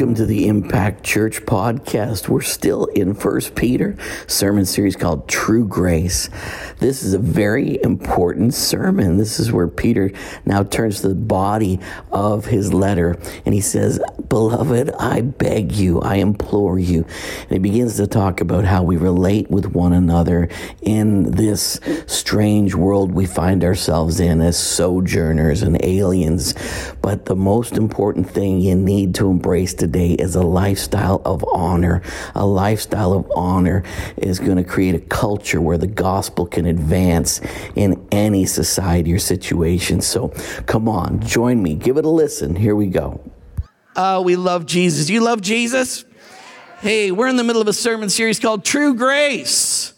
[0.00, 2.26] Welcome to the Impact Church podcast.
[2.26, 6.30] We're still in First Peter sermon series called True Grace.
[6.78, 9.18] This is a very important sermon.
[9.18, 10.10] This is where Peter
[10.46, 14.00] now turns to the body of his letter and he says,
[14.30, 17.04] "Beloved, I beg you, I implore you."
[17.42, 20.48] And he begins to talk about how we relate with one another
[20.80, 26.54] in this strange world we find ourselves in as sojourners and aliens.
[27.02, 32.02] But the most important thing you need to embrace today is a lifestyle of honor.
[32.34, 33.82] A lifestyle of honor
[34.16, 37.40] is going to create a culture where the gospel can advance
[37.74, 40.00] in any society or situation.
[40.00, 40.28] So
[40.66, 41.74] come on, join me.
[41.74, 42.56] Give it a listen.
[42.56, 43.20] Here we go.
[43.96, 45.10] Oh, we love Jesus.
[45.10, 46.04] You love Jesus?
[46.80, 49.94] Hey, we're in the middle of a sermon series called True Grace.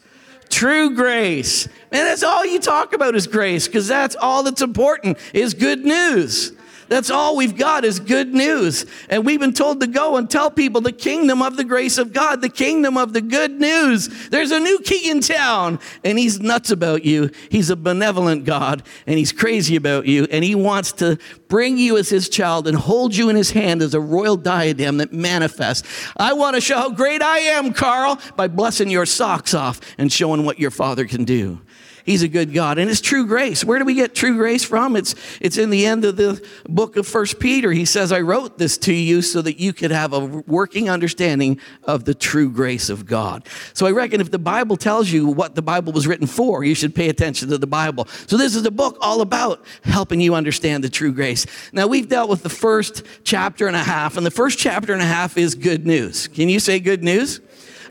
[0.53, 1.67] True grace.
[1.91, 5.83] Man, that's all you talk about is grace because that's all that's important is good
[5.83, 6.53] news.
[6.89, 8.87] That's all we've got is good news.
[9.09, 12.13] And we've been told to go and tell people the kingdom of the grace of
[12.13, 14.29] God, the kingdom of the good news.
[14.29, 17.31] There's a new king in town and he's nuts about you.
[17.51, 21.97] He's a benevolent God and he's crazy about you and he wants to bring you
[21.97, 25.89] as his child and hold you in his hand as a royal diadem that manifests.
[26.17, 30.13] I want to show how great I am, Carl, by blessing your socks off and
[30.13, 31.61] showing what your father can do.
[32.05, 32.79] He's a good God.
[32.79, 33.65] And it's true grace.
[33.65, 34.97] Where do we get true grace from?
[34.97, 37.73] It's, it's in the end of the book of First Peter.
[37.73, 41.61] He says, I wrote this to you so that you could have a working understanding
[41.85, 43.47] of the true grace of God.
[43.75, 46.75] So I reckon if the Bible tells you what the Bible was written for, you
[46.75, 48.07] should pay attention to the Bible.
[48.27, 51.47] So this is a book all about helping you understand the true grace.
[51.73, 55.03] Now we've dealt with the first chapter and a half, and the first chapter and
[55.03, 56.29] a half is good news.
[56.29, 57.41] Can you say good news?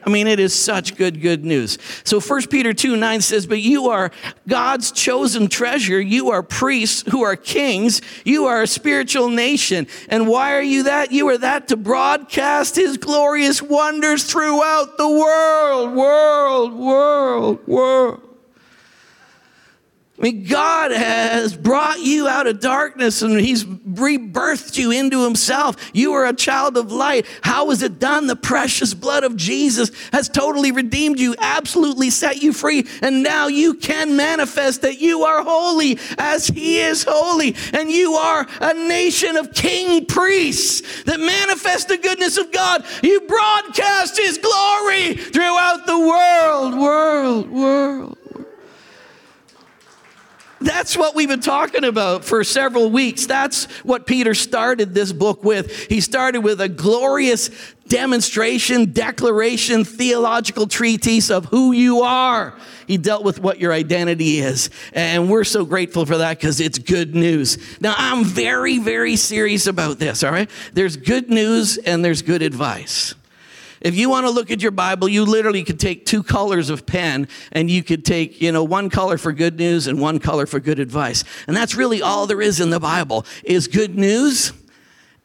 [0.03, 1.77] I mean, it is such good, good news.
[2.03, 4.11] So 1 Peter 2 9 says, But you are
[4.47, 5.99] God's chosen treasure.
[5.99, 8.01] You are priests who are kings.
[8.25, 9.87] You are a spiritual nation.
[10.09, 11.11] And why are you that?
[11.11, 18.30] You are that to broadcast his glorious wonders throughout the world, world, world, world.
[20.21, 25.77] I mean, God has brought you out of darkness and He's rebirthed you into Himself.
[25.93, 27.25] You are a child of light.
[27.41, 28.27] How is it done?
[28.27, 32.85] The precious blood of Jesus has totally redeemed you, absolutely set you free.
[33.01, 37.55] And now you can manifest that you are holy as He is holy.
[37.73, 42.85] And you are a nation of king priests that manifest the goodness of God.
[43.01, 48.20] You broadcast His glory throughout the world, world, world.
[50.61, 53.25] That's what we've been talking about for several weeks.
[53.25, 55.87] That's what Peter started this book with.
[55.87, 57.49] He started with a glorious
[57.87, 62.53] demonstration, declaration, theological treatise of who you are.
[62.85, 64.69] He dealt with what your identity is.
[64.93, 67.57] And we're so grateful for that because it's good news.
[67.81, 70.49] Now, I'm very, very serious about this, all right?
[70.73, 73.15] There's good news and there's good advice.
[73.81, 76.85] If you want to look at your Bible, you literally could take two colors of
[76.85, 80.45] pen and you could take, you know, one color for good news and one color
[80.45, 81.23] for good advice.
[81.47, 84.53] And that's really all there is in the Bible is good news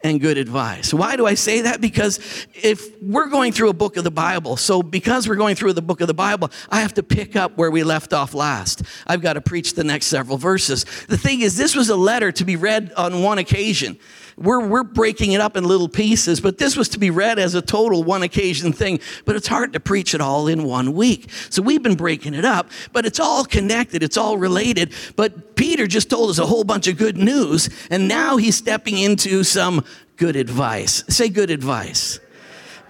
[0.03, 0.95] and good advice.
[0.95, 1.81] Why do I say that?
[1.81, 5.73] Because if we're going through a book of the Bible, so because we're going through
[5.73, 8.83] the book of the Bible, I have to pick up where we left off last.
[9.07, 10.85] I've got to preach the next several verses.
[11.09, 13.99] The thing is, this was a letter to be read on one occasion
[14.39, 17.55] we're, we're breaking it up in little pieces, but this was to be read as
[17.55, 19.01] a total one occasion thing.
[19.25, 21.31] But it's hard to preach it all in one week.
[21.49, 24.93] So we've been breaking it up, but it's all connected, it's all related.
[25.17, 28.99] But Peter just told us a whole bunch of good news, and now he's stepping
[28.99, 29.85] into some
[30.17, 31.03] good advice.
[31.09, 32.21] Say good advice.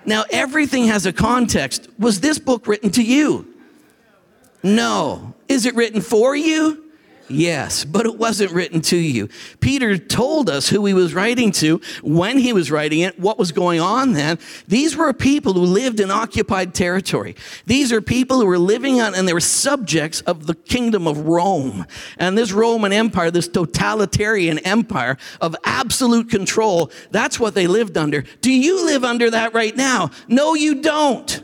[0.05, 1.89] Now, everything has a context.
[1.99, 3.53] Was this book written to you?
[4.63, 5.35] No.
[5.49, 6.86] Is it written for you?
[7.29, 9.29] Yes, but it wasn't written to you.
[9.59, 13.51] Peter told us who he was writing to, when he was writing it, what was
[13.51, 14.39] going on then.
[14.69, 17.35] These were people who lived in occupied territory.
[17.67, 21.27] These are people who were living on, and they were subjects of the kingdom of
[21.27, 21.87] Rome.
[22.17, 28.23] And this Roman Empire, this totalitarian empire of absolute control, that's what they lived under.
[28.41, 30.11] Do you live under that right now?
[30.29, 31.43] No, you don't.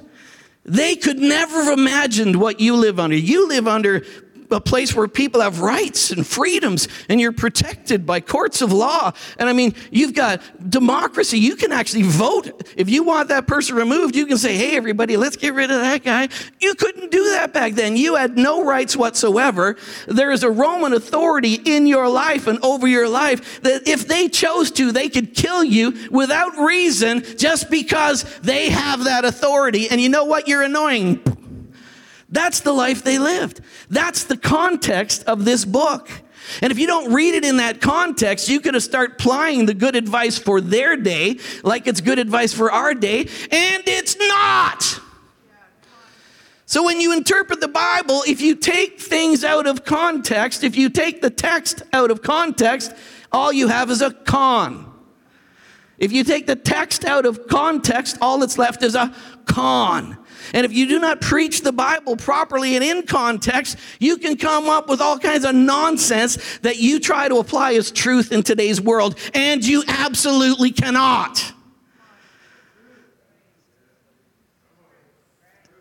[0.65, 3.17] They could never have imagined what you live under.
[3.17, 4.05] You live under
[4.53, 9.13] a place where people have rights and freedoms and you're protected by courts of law.
[9.39, 10.41] And I mean, you've got
[10.71, 11.39] democracy.
[11.39, 12.73] You can actually vote.
[12.77, 15.81] If you want that person removed, you can say, hey, everybody, let's get rid of
[15.81, 16.29] that guy.
[16.61, 17.97] You couldn't do that back then.
[17.97, 19.77] You had no rights whatsoever.
[20.07, 24.29] There is a Roman authority in your life and over your life that if they
[24.29, 29.89] chose to, they could kill you without reason just because they have that authority.
[29.89, 30.49] And you know what?
[30.49, 31.32] You're annoying.
[32.33, 33.61] That's the life they lived.
[33.91, 36.11] That's the context of this book.
[36.61, 39.95] And if you don't read it in that context, you could start applying the good
[39.95, 45.01] advice for their day like it's good advice for our day, and it's not.
[46.67, 50.89] So when you interpret the Bible, if you take things out of context, if you
[50.89, 52.95] take the text out of context,
[53.31, 54.91] all you have is a con.
[55.99, 59.15] If you take the text out of context, all that's left is a
[59.45, 60.17] con.
[60.53, 64.69] And if you do not preach the Bible properly and in context, you can come
[64.69, 68.81] up with all kinds of nonsense that you try to apply as truth in today's
[68.81, 71.53] world, and you absolutely cannot.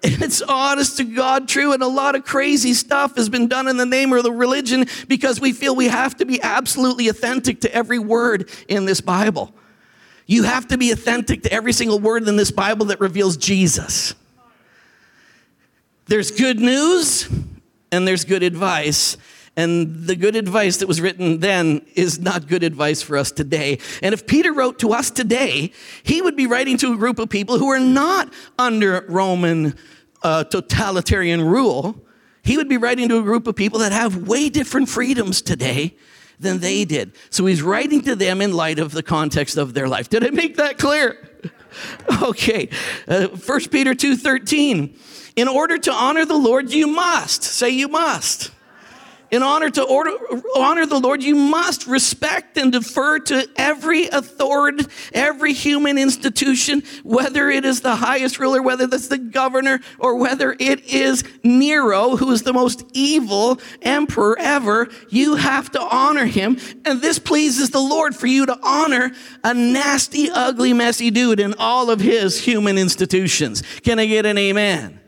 [0.04, 3.78] It's honest to God true, and a lot of crazy stuff has been done in
[3.78, 7.74] the name of the religion because we feel we have to be absolutely authentic to
[7.74, 9.54] every word in this Bible.
[10.26, 14.16] You have to be authentic to every single word in this Bible that reveals Jesus.
[16.12, 17.30] There's good news
[17.90, 19.16] and there's good advice.
[19.56, 23.80] And the good advice that was written then is not good advice for us today.
[24.04, 25.72] And if Peter wrote to us today,
[26.04, 29.74] he would be writing to a group of people who are not under Roman
[30.22, 31.96] uh, totalitarian rule.
[32.44, 35.96] He would be writing to a group of people that have way different freedoms today
[36.42, 37.16] than they did.
[37.30, 40.10] So he's writing to them in light of the context of their life.
[40.10, 41.31] Did I make that clear?
[42.24, 42.70] okay.
[43.08, 44.98] Uh, 1 Peter 2:13.
[45.36, 47.44] In order to honor the Lord, you must.
[47.44, 48.52] Say you must.
[49.32, 50.12] In honor to order,
[50.58, 57.50] honor the Lord, you must respect and defer to every authority, every human institution, whether
[57.50, 62.30] it is the highest ruler, whether that's the governor, or whether it is Nero, who
[62.32, 64.90] is the most evil emperor ever.
[65.10, 66.58] You have to honor him.
[66.84, 69.12] And this pleases the Lord for you to honor
[69.46, 73.64] a nasty, ugly, messy dude in all of his human institutions.
[73.82, 75.00] Can I get an amen?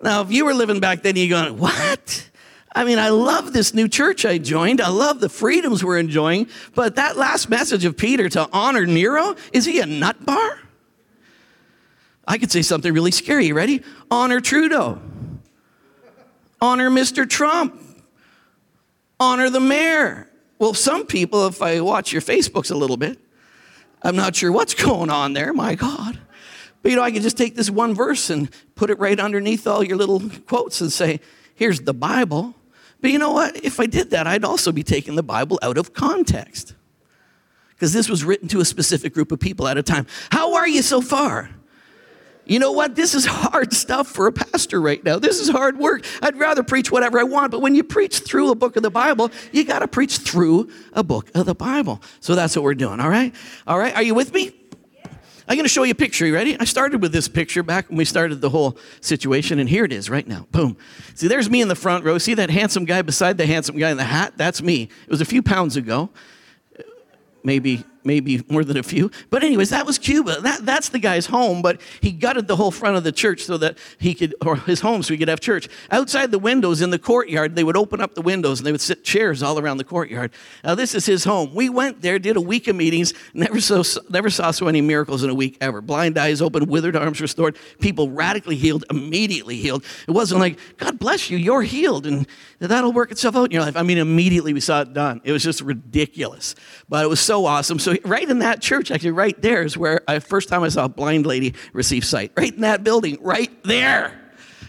[0.00, 2.30] Now, if you were living back then, you're going, what?
[2.74, 4.80] I mean, I love this new church I joined.
[4.80, 6.48] I love the freedoms we're enjoying.
[6.74, 10.58] But that last message of Peter to honor Nero, is he a nut bar?
[12.26, 13.46] I could say something really scary.
[13.46, 13.82] You ready?
[14.10, 15.00] Honor Trudeau.
[16.60, 17.28] Honor Mr.
[17.28, 17.80] Trump.
[19.18, 20.28] Honor the mayor.
[20.58, 23.18] Well, some people, if I watch your Facebooks a little bit,
[24.02, 25.52] I'm not sure what's going on there.
[25.52, 26.18] My God.
[26.82, 29.66] But you know, I can just take this one verse and put it right underneath
[29.66, 31.20] all your little quotes and say,
[31.54, 32.54] here's the Bible.
[33.00, 33.64] But you know what?
[33.64, 36.74] If I did that, I'd also be taking the Bible out of context.
[37.70, 40.06] Because this was written to a specific group of people at a time.
[40.30, 41.50] How are you so far?
[42.44, 42.96] You know what?
[42.96, 45.18] This is hard stuff for a pastor right now.
[45.18, 46.04] This is hard work.
[46.22, 48.90] I'd rather preach whatever I want, but when you preach through a book of the
[48.90, 52.02] Bible, you got to preach through a book of the Bible.
[52.20, 53.34] So that's what we're doing, all right?
[53.66, 54.57] All right, are you with me?
[55.48, 56.26] I'm going to show you a picture.
[56.26, 56.60] You ready?
[56.60, 59.92] I started with this picture back when we started the whole situation, and here it
[59.94, 60.46] is right now.
[60.52, 60.76] Boom.
[61.14, 62.18] See, there's me in the front row.
[62.18, 64.34] See that handsome guy beside the handsome guy in the hat?
[64.36, 64.82] That's me.
[64.82, 66.10] It was a few pounds ago.
[67.42, 69.10] Maybe maybe more than a few.
[69.28, 70.40] But anyways, that was Cuba.
[70.40, 73.58] That, that's the guy's home, but he gutted the whole front of the church so
[73.58, 75.68] that he could, or his home so he could have church.
[75.90, 78.80] Outside the windows in the courtyard, they would open up the windows and they would
[78.80, 80.32] sit chairs all around the courtyard.
[80.64, 81.54] Now this is his home.
[81.54, 85.22] We went there, did a week of meetings, never, so, never saw so many miracles
[85.22, 85.82] in a week ever.
[85.82, 89.84] Blind eyes open, withered arms restored, people radically healed, immediately healed.
[90.08, 92.26] It wasn't like, God bless you, you're healed, and
[92.58, 93.76] that'll work itself out in your life.
[93.76, 95.20] I mean, immediately we saw it done.
[95.24, 96.54] It was just ridiculous.
[96.88, 97.78] But it was so awesome.
[97.78, 100.84] So right in that church, actually, right there is where I first time I saw
[100.84, 102.32] a blind lady receive sight.
[102.36, 104.18] Right in that building, right there.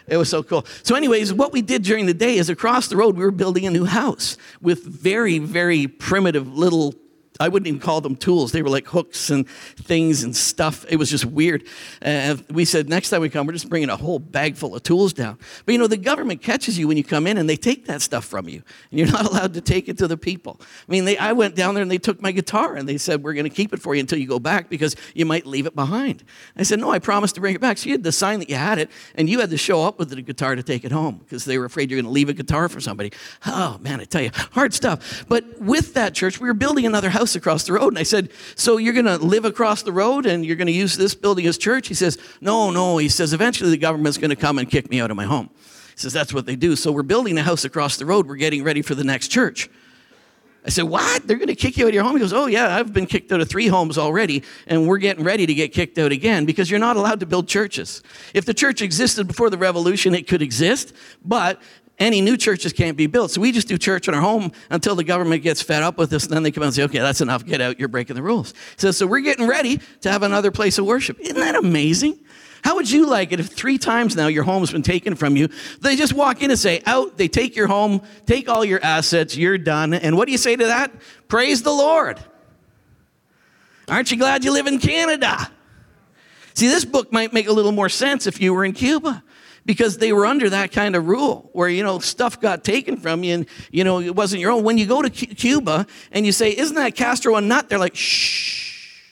[0.08, 0.66] It was so cool.
[0.84, 3.68] So, anyways, what we did during the day is across the road, we were building
[3.68, 6.96] a new house with very, very primitive little
[7.42, 8.52] I wouldn't even call them tools.
[8.52, 10.86] They were like hooks and things and stuff.
[10.90, 11.64] It was just weird.
[12.02, 14.84] Uh, we said, next time we come, we're just bringing a whole bag full of
[14.84, 15.40] tools down.
[15.66, 18.02] But you know, the government catches you when you come in and they take that
[18.02, 18.62] stuff from you.
[18.92, 20.60] And you're not allowed to take it to the people.
[20.60, 23.24] I mean, they, I went down there and they took my guitar and they said,
[23.24, 25.66] we're going to keep it for you until you go back because you might leave
[25.66, 26.26] it behind.
[26.58, 27.78] I said, no, I promised to bring it back.
[27.78, 29.98] So you had the sign that you had it and you had to show up
[29.98, 32.28] with the guitar to take it home because they were afraid you're going to leave
[32.28, 33.14] a guitar for somebody.
[33.46, 35.24] Oh, man, I tell you, hard stuff.
[35.30, 37.90] But with that church, we were building another house house across the road.
[37.90, 40.74] And I said, So you're going to live across the road and you're going to
[40.74, 41.88] use this building as church?
[41.88, 42.98] He says, No, no.
[42.98, 45.50] He says, Eventually the government's going to come and kick me out of my home.
[45.54, 46.76] He says, That's what they do.
[46.76, 48.28] So we're building a house across the road.
[48.28, 49.70] We're getting ready for the next church.
[50.66, 51.26] I said, What?
[51.26, 52.14] They're going to kick you out of your home?
[52.14, 55.24] He goes, Oh, yeah, I've been kicked out of three homes already, and we're getting
[55.24, 58.02] ready to get kicked out again because you're not allowed to build churches.
[58.34, 60.94] If the church existed before the revolution, it could exist,
[61.24, 61.62] but
[62.00, 63.32] any new churches can't be built.
[63.32, 66.12] So we just do church in our home until the government gets fed up with
[66.14, 68.16] us, and then they come out and say, okay, that's enough, get out, you're breaking
[68.16, 68.54] the rules.
[68.78, 71.20] So, so we're getting ready to have another place of worship.
[71.20, 72.20] Isn't that amazing?
[72.64, 75.50] How would you like it if three times now your home's been taken from you?
[75.82, 79.38] They just walk in and say, out, they take your home, take all your assets,
[79.38, 79.94] you're done.
[79.94, 80.92] And what do you say to that?
[81.28, 82.20] Praise the Lord.
[83.88, 85.52] Aren't you glad you live in Canada?
[86.54, 89.24] See, this book might make a little more sense if you were in Cuba
[89.70, 93.24] because they were under that kind of rule where you know stuff got taken from
[93.24, 94.64] you and you know it wasn't your own.
[94.64, 97.70] When you go to cuba and you say isn't that castro a nut?
[97.70, 99.04] They're like shh.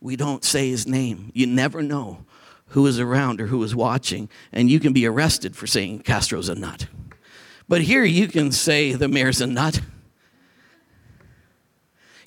[0.00, 1.30] We don't say his name.
[1.34, 2.24] You never know
[2.68, 6.48] who is around or who is watching and you can be arrested for saying castro's
[6.48, 6.86] a nut.
[7.68, 9.82] But here you can say the mayor's a nut.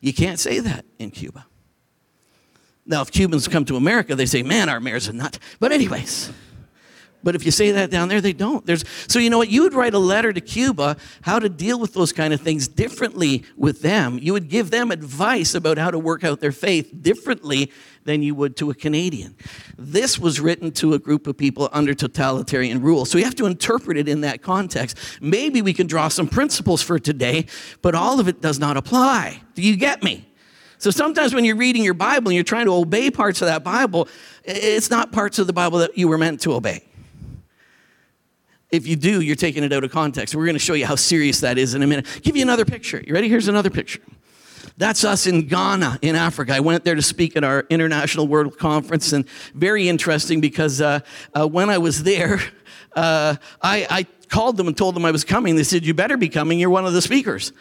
[0.01, 1.48] You can't say that in cuba.
[2.86, 5.39] Now if cubans come to america they say man our mayor's a nut.
[5.60, 6.31] But anyways
[7.24, 8.66] but if you say that down there, they don't.
[8.66, 9.50] There's, so you know what?
[9.50, 12.68] You would write a letter to Cuba how to deal with those kind of things
[12.68, 14.20] differently with them.
[14.22, 17.72] You would give them advice about how to work out their faith differently
[18.04, 19.36] than you would to a Canadian.
[19.78, 23.06] This was written to a group of people under totalitarian rule.
[23.06, 24.98] So you have to interpret it in that context.
[25.22, 27.46] Maybe we can draw some principles for today,
[27.82, 29.42] but all of it does not apply.
[29.54, 30.28] Do you get me?
[30.82, 33.63] So sometimes when you're reading your Bible and you're trying to obey parts of that
[33.63, 34.08] Bible,
[34.44, 36.84] it's not parts of the Bible that you were meant to obey.
[38.72, 40.34] If you do, you're taking it out of context.
[40.34, 42.08] We're going to show you how serious that is in a minute.
[42.22, 43.04] Give you another picture.
[43.06, 43.28] You ready?
[43.28, 44.01] Here's another picture.
[44.78, 46.54] That's us in Ghana, in Africa.
[46.54, 51.01] I went there to speak at our International World Conference, and very interesting because uh,
[51.34, 52.40] uh, when I was there,
[52.96, 55.56] uh, I, I called them and told them I was coming.
[55.56, 56.60] They said, You better be coming.
[56.60, 57.51] You're one of the speakers.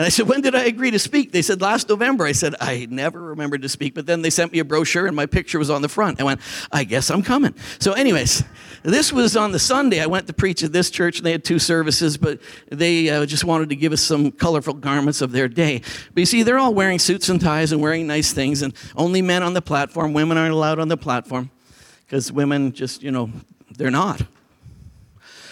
[0.00, 1.30] And I said, When did I agree to speak?
[1.30, 2.24] They said, Last November.
[2.24, 5.14] I said, I never remembered to speak, but then they sent me a brochure and
[5.14, 6.22] my picture was on the front.
[6.22, 6.40] I went,
[6.72, 7.54] I guess I'm coming.
[7.80, 8.42] So, anyways,
[8.82, 10.00] this was on the Sunday.
[10.00, 12.40] I went to preach at this church and they had two services, but
[12.70, 15.82] they uh, just wanted to give us some colorful garments of their day.
[16.14, 19.20] But you see, they're all wearing suits and ties and wearing nice things, and only
[19.20, 20.14] men on the platform.
[20.14, 21.50] Women aren't allowed on the platform
[22.06, 23.30] because women just, you know,
[23.76, 24.22] they're not.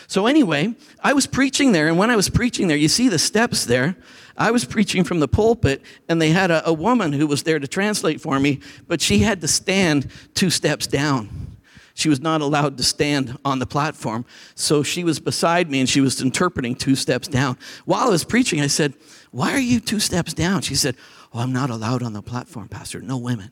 [0.07, 0.75] So, anyway,
[1.05, 3.95] I was preaching there, and when I was preaching there, you see the steps there.
[4.39, 7.59] I was preaching from the pulpit, and they had a, a woman who was there
[7.59, 11.57] to translate for me, but she had to stand two steps down.
[11.95, 14.25] She was not allowed to stand on the platform.
[14.55, 17.59] So she was beside me and she was interpreting two steps down.
[17.87, 18.95] While I was preaching, I said,
[19.33, 20.63] Why are you two steps down?
[20.63, 20.95] She said,
[21.35, 23.01] Oh, I'm not allowed on the platform, Pastor.
[23.01, 23.51] No women.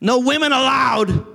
[0.00, 1.26] No women allowed.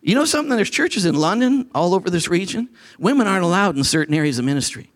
[0.00, 0.56] You know something?
[0.56, 2.70] There's churches in London, all over this region.
[2.98, 4.90] Women aren't allowed in certain areas of ministry.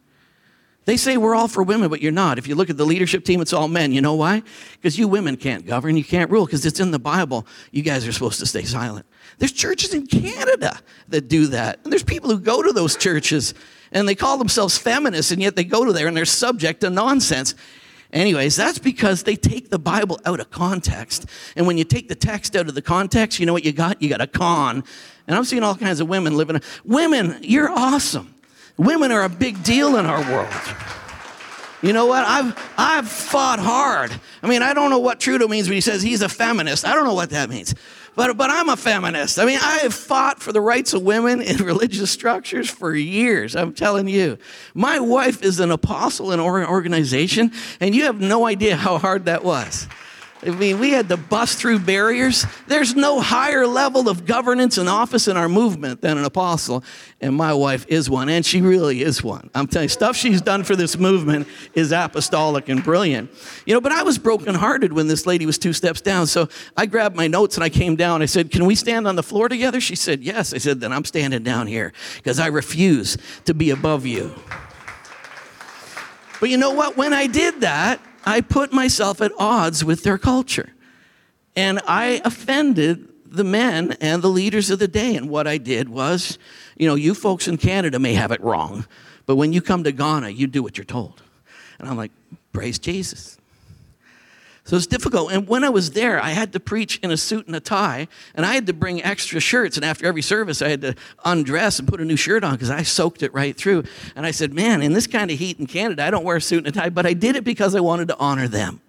[0.89, 2.39] They say we're all for women, but you're not.
[2.39, 3.93] If you look at the leadership team, it's all men.
[3.93, 4.43] You know why?
[4.73, 7.47] Because you women can't govern, you can't rule, because it's in the Bible.
[7.73, 9.05] You guys are supposed to stay silent.
[9.37, 11.81] There's churches in Canada that do that.
[11.85, 13.53] And there's people who go to those churches
[13.93, 16.89] and they call themselves feminists, and yet they go to there and they're subject to
[16.89, 17.55] nonsense.
[18.11, 21.27] Anyways, that's because they take the Bible out of context.
[21.55, 24.01] And when you take the text out of the context, you know what you got?
[24.01, 24.83] You got a con.
[25.27, 26.63] And I'm seeing all kinds of women living.
[26.87, 28.37] Women, you're awesome.
[28.79, 30.55] Women are a big deal in our world.
[31.83, 32.25] You know what?
[32.25, 34.13] I've, I've fought hard.
[34.43, 36.85] I mean, I don't know what Trudeau means when he says he's a feminist.
[36.85, 37.75] I don't know what that means.
[38.17, 39.39] But, but I'm a feminist.
[39.39, 43.55] I mean, I have fought for the rights of women in religious structures for years.
[43.55, 44.39] I'm telling you.
[44.75, 49.27] My wife is an apostle in our organization, and you have no idea how hard
[49.27, 49.87] that was.
[50.41, 52.47] I mean, we had to bust through barriers.
[52.69, 56.85] There's no higher level of governance and office in our movement than an apostle,
[57.21, 59.51] and my wife is one, and she really is one.
[59.53, 63.31] I'm telling you, stuff she's done for this movement is apostolic and brilliant.
[63.67, 66.87] You know, but I was brokenhearted when this lady was two steps down, so I
[66.87, 68.23] grabbed my notes and I came down.
[68.23, 69.81] I said, Can we stand on the floor together?
[69.81, 70.55] She said, Yes.
[70.55, 74.35] I said, Then I'm standing down here because I refuse to be above you.
[76.39, 76.97] But you know what?
[76.97, 80.75] When I did that, I put myself at odds with their culture.
[81.57, 85.17] And I offended the men and the leaders of the day.
[85.17, 86.39] And what I did was,
[86.77, 88.87] you know, you folks in Canada may have it wrong,
[89.25, 91.23] but when you come to Ghana, you do what you're told.
[91.79, 92.13] And I'm like,
[92.53, 93.38] praise Jesus.
[94.69, 95.33] So it's difficult.
[95.33, 98.07] And when I was there, I had to preach in a suit and a tie,
[98.35, 99.79] and I had to bring extra shirts.
[99.79, 100.95] And after every service, I had to
[101.25, 103.85] undress and put a new shirt on because I soaked it right through.
[104.15, 106.41] And I said, Man, in this kind of heat in Canada, I don't wear a
[106.43, 108.83] suit and a tie, but I did it because I wanted to honor them.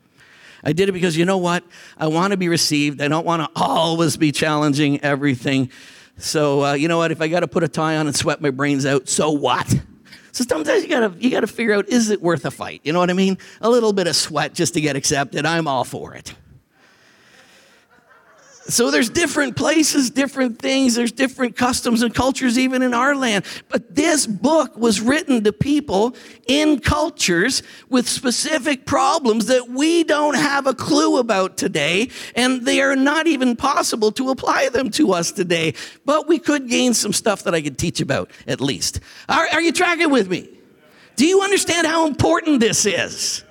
[0.66, 1.64] I did it because you know what?
[1.98, 3.02] I want to be received.
[3.02, 5.72] I don't want to always be challenging everything.
[6.18, 7.12] So, uh, you know what?
[7.12, 9.80] If I got to put a tie on and sweat my brains out, so what?
[10.40, 12.80] So sometimes you gotta you gotta figure out is it worth a fight?
[12.86, 13.38] You know what I mean?
[13.60, 15.46] A little bit of sweat just to get accepted.
[15.46, 16.34] I'm all for it.
[18.70, 23.46] So there's different places, different things, there's different customs and cultures even in our land.
[23.68, 26.16] But this book was written to people
[26.48, 32.82] in cultures with specific problems that we don't have a clue about today, and they
[32.82, 35.74] are not even possible to apply them to us today.
[36.06, 39.00] But we could gain some stuff that I could teach about at least.
[39.28, 40.48] Are, are you tracking with me?
[41.16, 43.44] Do you understand how important this is?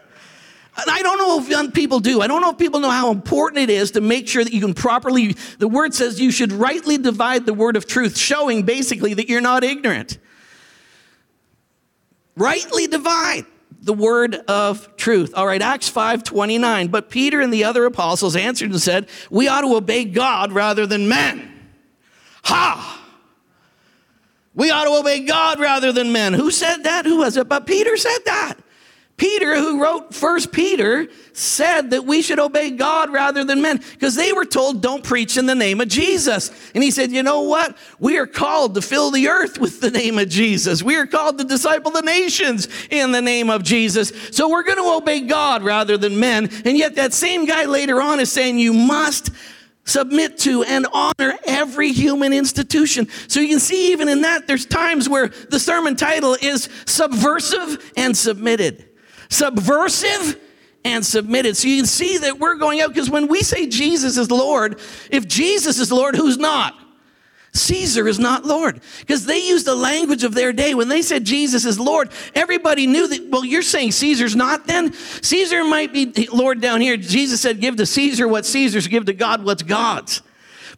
[0.80, 2.20] And I don't know if young people do.
[2.20, 4.60] I don't know if people know how important it is to make sure that you
[4.60, 9.12] can properly, the word says you should rightly divide the word of truth, showing basically
[9.14, 10.18] that you're not ignorant.
[12.36, 13.46] Rightly divide
[13.80, 15.32] the word of truth.
[15.34, 16.88] All right, Acts 5 29.
[16.88, 20.86] But Peter and the other apostles answered and said, We ought to obey God rather
[20.86, 21.52] than men.
[22.44, 23.02] Ha!
[24.54, 26.34] We ought to obey God rather than men.
[26.34, 27.04] Who said that?
[27.04, 27.48] Who was it?
[27.48, 28.54] But Peter said that.
[29.18, 34.14] Peter, who wrote First Peter, said that we should obey God rather than men because
[34.14, 36.52] they were told, don't preach in the name of Jesus.
[36.72, 37.76] And he said, you know what?
[37.98, 40.84] We are called to fill the earth with the name of Jesus.
[40.84, 44.12] We are called to disciple the nations in the name of Jesus.
[44.30, 46.48] So we're going to obey God rather than men.
[46.64, 49.30] And yet that same guy later on is saying, you must
[49.84, 53.08] submit to and honor every human institution.
[53.26, 57.92] So you can see even in that, there's times where the sermon title is subversive
[57.96, 58.87] and submitted
[59.28, 60.40] subversive
[60.84, 61.56] and submitted.
[61.56, 64.80] So you can see that we're going out because when we say Jesus is Lord,
[65.10, 66.74] if Jesus is Lord, who's not?
[67.52, 68.80] Caesar is not Lord.
[69.00, 70.74] Because they used the language of their day.
[70.74, 74.92] When they said Jesus is Lord, everybody knew that, well, you're saying Caesar's not then?
[74.92, 76.96] Caesar might be Lord down here.
[76.96, 80.22] Jesus said, give to Caesar what Caesar's, give to God what's God's.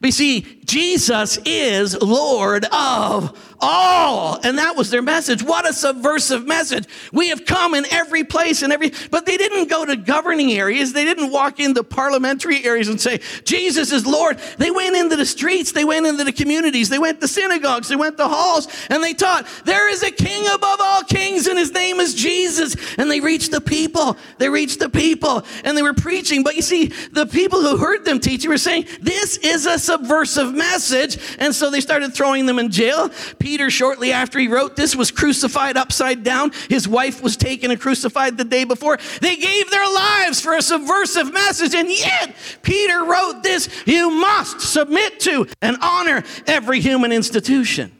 [0.00, 4.38] But you see, Jesus is Lord of all.
[4.43, 5.43] And that was their message.
[5.43, 6.87] What a subversive message.
[7.12, 10.93] We have come in every place and every, but they didn't go to governing areas.
[10.93, 14.38] They didn't walk into parliamentary areas and say, Jesus is Lord.
[14.59, 15.73] They went into the streets.
[15.73, 16.88] They went into the communities.
[16.88, 17.88] They went to synagogues.
[17.88, 21.59] They went to halls and they taught, there is a king above all kings and
[21.59, 22.76] his name is Jesus.
[22.99, 24.17] And they reached the people.
[24.38, 26.43] They reached the people and they were preaching.
[26.43, 30.55] But you see, the people who heard them teaching were saying, this is a subversive
[30.55, 31.19] message.
[31.38, 33.11] And so they started throwing them in jail.
[33.50, 36.52] Peter, shortly after he wrote this, was crucified upside down.
[36.69, 38.97] His wife was taken and crucified the day before.
[39.21, 41.75] They gave their lives for a subversive message.
[41.75, 47.91] And yet, Peter wrote this you must submit to and honor every human institution.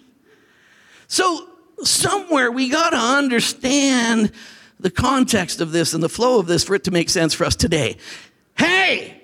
[1.09, 1.49] So,
[1.83, 4.31] somewhere we got to understand
[4.79, 7.45] the context of this and the flow of this for it to make sense for
[7.45, 7.97] us today.
[8.57, 9.20] Hey,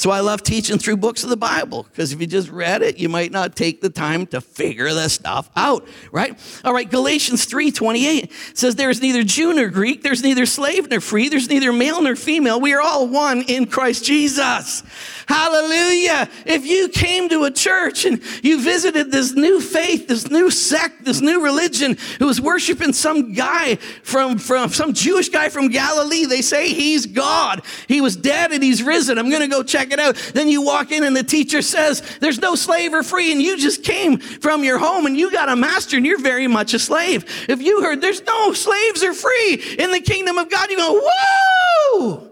[0.00, 2.96] so I love teaching through books of the Bible because if you just read it,
[2.96, 6.38] you might not take the time to figure this stuff out, right?
[6.64, 11.00] All right, Galatians 3:28 says there is neither Jew nor Greek, there's neither slave nor
[11.00, 12.58] free, there's neither male nor female.
[12.58, 14.82] We are all one in Christ Jesus.
[15.30, 16.28] Hallelujah.
[16.44, 21.04] If you came to a church and you visited this new faith, this new sect,
[21.04, 26.24] this new religion who was worshiping some guy from, from some Jewish guy from Galilee,
[26.24, 27.62] they say he's God.
[27.86, 29.18] He was dead and he's risen.
[29.18, 30.16] I'm going to go check it out.
[30.34, 33.56] Then you walk in and the teacher says, There's no slave or free, and you
[33.56, 36.78] just came from your home and you got a master and you're very much a
[36.78, 37.24] slave.
[37.48, 41.00] If you heard there's no slaves or free in the kingdom of God, you go,
[41.02, 42.30] Whoa!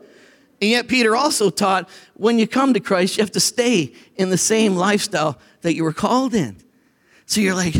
[0.61, 4.31] And yet, Peter also taught when you come to Christ, you have to stay in
[4.31, 6.57] the same lifestyle that you were called in.
[7.27, 7.77] So you're like,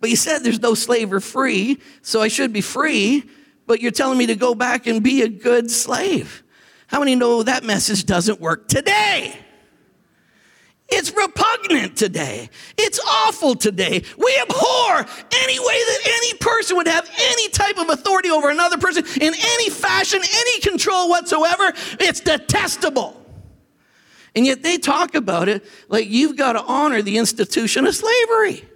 [0.00, 3.24] but you said there's no slave or free, so I should be free,
[3.66, 6.43] but you're telling me to go back and be a good slave.
[6.94, 9.36] How many know that message doesn't work today?
[10.88, 12.48] It's repugnant today.
[12.78, 14.04] It's awful today.
[14.16, 14.98] We abhor
[15.32, 19.34] any way that any person would have any type of authority over another person in
[19.34, 21.72] any fashion, any control whatsoever.
[21.98, 23.20] It's detestable.
[24.36, 28.68] And yet they talk about it like you've got to honor the institution of slavery.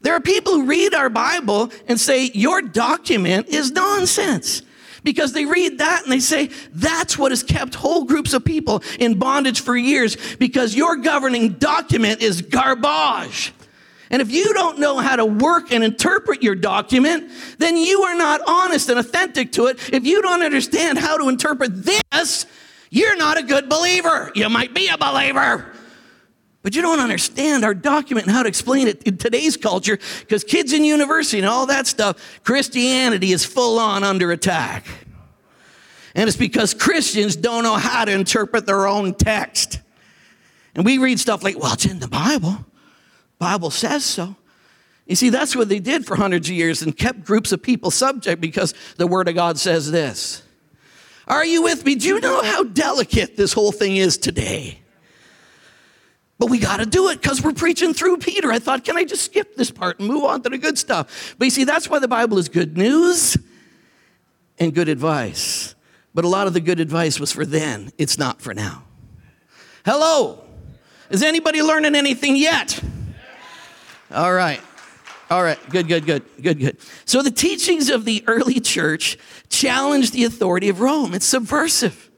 [0.00, 4.62] There are people who read our Bible and say, Your document is nonsense
[5.04, 8.82] because they read that and they say that's what has kept whole groups of people
[8.98, 13.52] in bondage for years because your governing document is garbage.
[14.10, 18.14] And if you don't know how to work and interpret your document, then you are
[18.14, 19.92] not honest and authentic to it.
[19.92, 22.46] If you don't understand how to interpret this,
[22.90, 24.30] you're not a good believer.
[24.34, 25.72] You might be a believer,
[26.64, 30.42] but you don't understand our document and how to explain it in today's culture because
[30.42, 34.86] kids in university and all that stuff, Christianity is full on under attack.
[36.14, 39.82] And it's because Christians don't know how to interpret their own text.
[40.74, 42.64] And we read stuff like, well, it's in the Bible.
[43.38, 44.34] Bible says so.
[45.06, 47.90] You see, that's what they did for hundreds of years and kept groups of people
[47.90, 50.42] subject because the Word of God says this.
[51.28, 51.94] Are you with me?
[51.94, 54.80] Do you know how delicate this whole thing is today?
[56.38, 58.50] But we got to do it because we're preaching through Peter.
[58.50, 61.34] I thought, can I just skip this part and move on to the good stuff?
[61.38, 63.36] But you see, that's why the Bible is good news
[64.58, 65.74] and good advice.
[66.12, 68.84] But a lot of the good advice was for then, it's not for now.
[69.84, 70.44] Hello.
[71.10, 72.82] Is anybody learning anything yet?
[74.10, 74.60] All right.
[75.30, 75.58] All right.
[75.70, 76.78] Good, good, good, good, good.
[77.04, 79.18] So the teachings of the early church
[79.48, 81.14] challenged the authority of Rome.
[81.14, 82.10] It's subversive.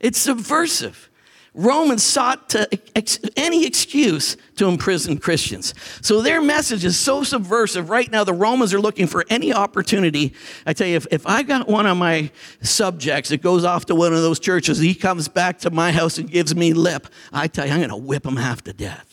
[0.00, 1.10] It's subversive.
[1.54, 5.74] Romans sought to ex- any excuse to imprison Christians.
[6.00, 7.90] So their message is so subversive.
[7.90, 10.32] Right now, the Romans are looking for any opportunity.
[10.64, 12.30] I tell you, if, if I got one of my
[12.62, 16.16] subjects that goes off to one of those churches, he comes back to my house
[16.16, 19.11] and gives me lip, I tell you, I'm going to whip him half to death.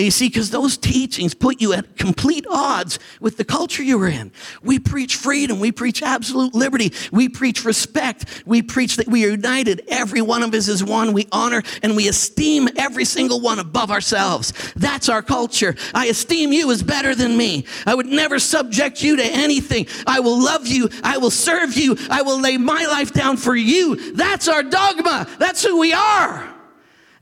[0.00, 3.98] And you see, because those teachings put you at complete odds with the culture you
[3.98, 4.32] were in.
[4.62, 5.60] We preach freedom.
[5.60, 6.94] We preach absolute liberty.
[7.12, 8.44] We preach respect.
[8.46, 9.82] We preach that we are united.
[9.88, 11.12] Every one of us is one.
[11.12, 14.72] We honor and we esteem every single one above ourselves.
[14.74, 15.76] That's our culture.
[15.92, 17.66] I esteem you as better than me.
[17.84, 19.86] I would never subject you to anything.
[20.06, 20.88] I will love you.
[21.04, 21.98] I will serve you.
[22.08, 24.12] I will lay my life down for you.
[24.12, 25.26] That's our dogma.
[25.38, 26.59] That's who we are.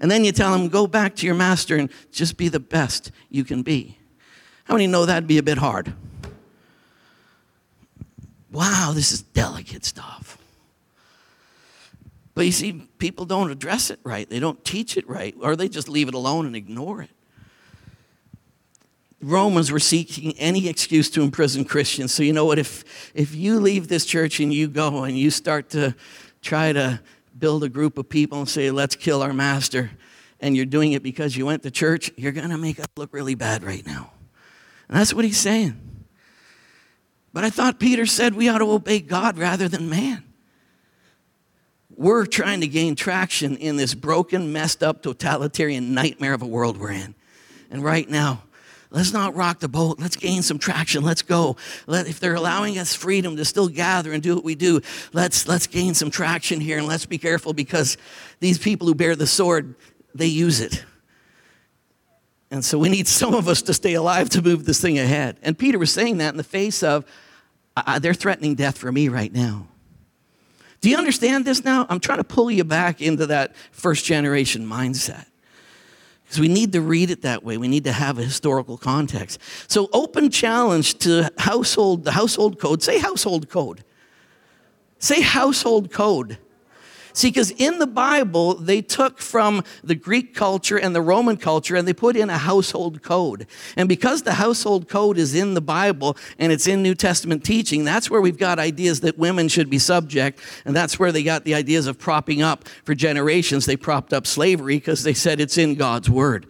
[0.01, 3.11] And then you tell them, go back to your master and just be the best
[3.29, 3.99] you can be.
[4.65, 5.93] How many know that'd be a bit hard?
[8.51, 10.39] Wow, this is delicate stuff.
[12.35, 14.29] But you see, people don't address it right.
[14.29, 17.11] They don't teach it right, or they just leave it alone and ignore it.
[19.21, 22.15] Romans were seeking any excuse to imprison Christians.
[22.15, 22.59] So, you know what?
[22.59, 25.97] If, if you leave this church and you go and you start to
[26.41, 27.01] try to
[27.39, 29.91] build a group of people and say, let's kill our master,
[30.41, 33.13] and you're doing it because you went to church, you're going to make us look
[33.13, 34.13] really bad right now.
[34.89, 35.79] And that's what he's saying.
[37.33, 40.25] But I thought Peter said we ought to obey God rather than man.
[41.95, 46.79] We're trying to gain traction in this broken, messed up, totalitarian nightmare of a world
[46.79, 47.15] we're in.
[47.71, 48.45] And right now,
[48.91, 49.99] Let's not rock the boat.
[49.99, 51.05] Let's gain some traction.
[51.05, 51.57] Let's go.
[51.87, 54.81] Let, if they're allowing us freedom to still gather and do what we do,
[55.13, 57.99] let's, let's gain some traction here and let's be careful because
[58.41, 59.75] these people who bear the sword,
[60.15, 60.85] they use it.
[62.51, 65.39] And so we need some of us to stay alive to move this thing ahead.
[65.43, 67.05] And Peter was saying that in the face of,
[67.77, 69.69] uh, they're threatening death for me right now.
[70.81, 71.87] Do you understand this now?
[71.91, 75.27] I'm trying to pull you back into that first generation mindset.
[76.29, 77.57] Because we need to read it that way.
[77.57, 79.41] We need to have a historical context.
[79.67, 82.83] So, open challenge to household, the household code.
[82.83, 83.83] Say household code.
[84.99, 86.37] Say household code.
[87.19, 91.75] See, because in the Bible, they took from the Greek culture and the Roman culture
[91.75, 93.49] and they put in a household code.
[93.77, 97.83] And because the household code is in the Bible and it's in New Testament teaching,
[97.83, 100.39] that's where we've got ideas that women should be subject.
[100.65, 103.67] And that's where they got the ideas of propping up for generations.
[103.67, 106.47] They propped up slavery because they said it's in God's word.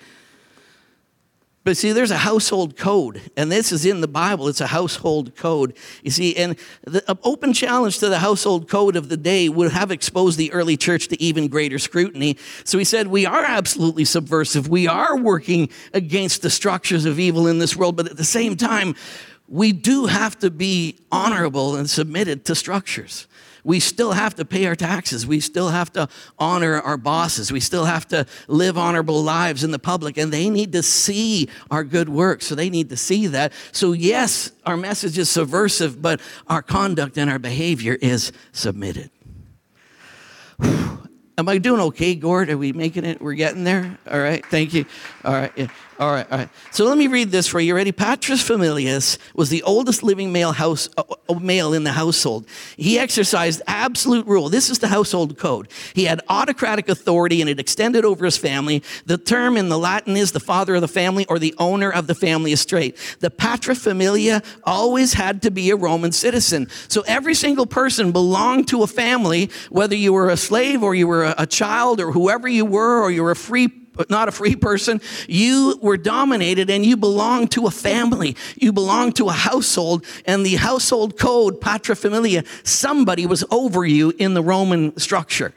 [1.69, 4.49] But see, there's a household code, and this is in the Bible.
[4.49, 5.77] It's a household code.
[6.03, 9.91] You see, and the open challenge to the household code of the day would have
[9.91, 12.39] exposed the early church to even greater scrutiny.
[12.65, 14.69] So he said, We are absolutely subversive.
[14.69, 18.57] We are working against the structures of evil in this world, but at the same
[18.57, 18.95] time,
[19.47, 23.27] we do have to be honorable and submitted to structures
[23.65, 25.27] we still have to pay our taxes.
[25.27, 27.51] We still have to honor our bosses.
[27.53, 31.49] We still have to live honorable lives in the public, and they need to see
[31.71, 32.43] our good work.
[32.43, 33.53] So they need to see that.
[33.73, 39.11] So, yes, our message is subversive, but our conduct and our behavior is submitted.
[40.61, 42.51] Am I doing okay, Gord?
[42.51, 43.21] Are we making it?
[43.21, 43.97] We're getting there?
[44.11, 44.87] All right, thank you.
[45.25, 45.69] All right, yeah.
[45.99, 46.49] All right, all right.
[46.71, 47.75] So let me read this for you.
[47.75, 47.91] Ready?
[47.91, 52.47] Paterfamilias was the oldest living male house uh, uh, male in the household.
[52.77, 54.49] He exercised absolute rule.
[54.49, 55.67] This is the household code.
[55.95, 58.85] He had autocratic authority, and it extended over his family.
[59.07, 62.07] The term in the Latin is the father of the family or the owner of
[62.07, 62.97] the family estate.
[63.19, 66.69] The paterfamilia always had to be a Roman citizen.
[66.87, 71.09] So every single person belonged to a family, whether you were a slave or you
[71.09, 73.67] were a, a child or whoever you were, or you were a free
[74.09, 75.01] not a free person.
[75.29, 78.37] You were dominated and you belonged to a family.
[78.57, 84.35] You belonged to a household and the household code, paterfamilia, somebody was over you in
[84.35, 85.53] the Roman structure.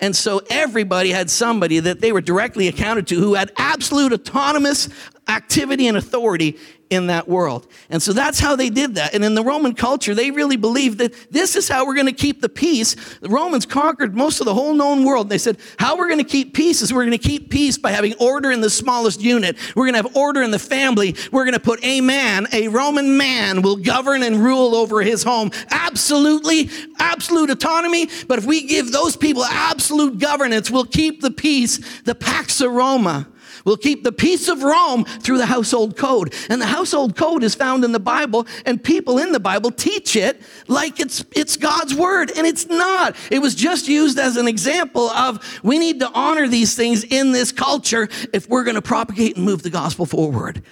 [0.00, 4.88] And so everybody had somebody that they were directly accounted to who had absolute autonomous
[5.28, 6.58] activity and authority
[6.90, 7.68] in that world.
[7.88, 9.14] And so that's how they did that.
[9.14, 12.12] And in the Roman culture, they really believed that this is how we're going to
[12.12, 12.96] keep the peace.
[13.20, 15.28] The Romans conquered most of the whole known world.
[15.28, 17.92] They said, how we're going to keep peace is we're going to keep peace by
[17.92, 19.56] having order in the smallest unit.
[19.76, 21.14] We're going to have order in the family.
[21.30, 25.22] We're going to put a man, a Roman man, will govern and rule over his
[25.22, 25.52] home.
[25.70, 28.08] Absolutely, absolute autonomy.
[28.26, 33.28] But if we give those people absolute governance, we'll keep the peace, the Pax Roma.
[33.64, 36.34] We'll keep the peace of Rome through the household code.
[36.48, 40.16] And the household code is found in the Bible, and people in the Bible teach
[40.16, 43.16] it like it's, it's God's word, and it's not.
[43.30, 47.32] It was just used as an example of we need to honor these things in
[47.32, 50.62] this culture if we're going to propagate and move the gospel forward.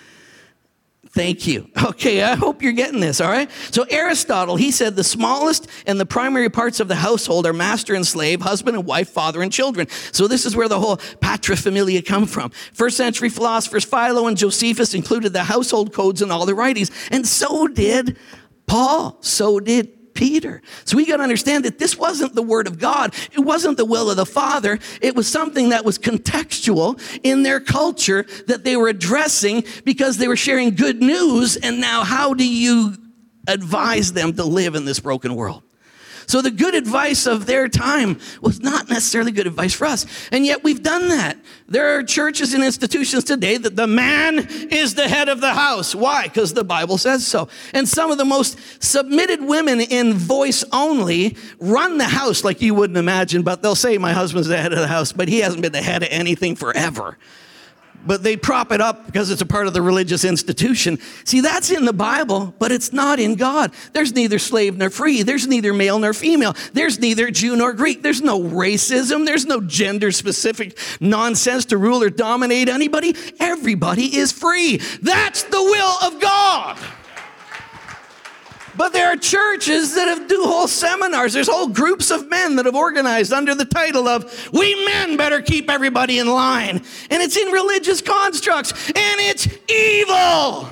[1.11, 1.71] Thank you.
[1.89, 3.51] Okay, I hope you're getting this, all right?
[3.73, 7.95] So, Aristotle, he said the smallest and the primary parts of the household are master
[7.95, 9.89] and slave, husband and wife, father and children.
[10.13, 12.51] So, this is where the whole paterfamilia come from.
[12.73, 17.27] First century philosophers Philo and Josephus included the household codes in all their writings, and
[17.27, 18.17] so did
[18.67, 19.19] Paul.
[19.21, 20.61] So did Peter.
[20.85, 23.15] So we got to understand that this wasn't the word of God.
[23.33, 24.81] It wasn't the will of the Father.
[25.01, 30.27] It was something that was contextual in their culture that they were addressing because they
[30.27, 31.57] were sharing good news.
[31.57, 32.97] And now, how do you
[33.47, 35.63] advise them to live in this broken world?
[36.29, 40.05] So the good advice of their time was not necessarily good advice for us.
[40.31, 41.39] And yet we've done that.
[41.69, 45.95] There are churches and institutions today that the man is the head of the house.
[45.95, 46.25] Why?
[46.25, 47.49] Because the Bible says so.
[47.73, 52.75] And some of the most submitted women in voice only run the house like you
[52.75, 55.63] wouldn't imagine, but they'll say, My husband's the head of the house, but he hasn't
[55.63, 57.17] been the head of anything forever
[58.07, 60.99] but they prop it up because it's a part of the religious institution.
[61.25, 63.73] See, that's in the Bible, but it's not in God.
[63.93, 65.23] There's neither slave nor free.
[65.23, 66.55] There's neither male nor female.
[66.73, 68.03] There's neither Jew nor Greek.
[68.03, 69.27] There's no racism.
[69.27, 73.15] There's no gender specific nonsense to rule or dominate anybody.
[73.41, 74.79] Everybody is free.
[75.03, 76.79] That's the will of God.
[78.79, 81.33] But there are churches that have do whole seminars.
[81.33, 85.43] There's whole groups of men that have organized under the title of "We men better
[85.43, 90.69] keep everybody in line," and it's in religious constructs, and it's evil.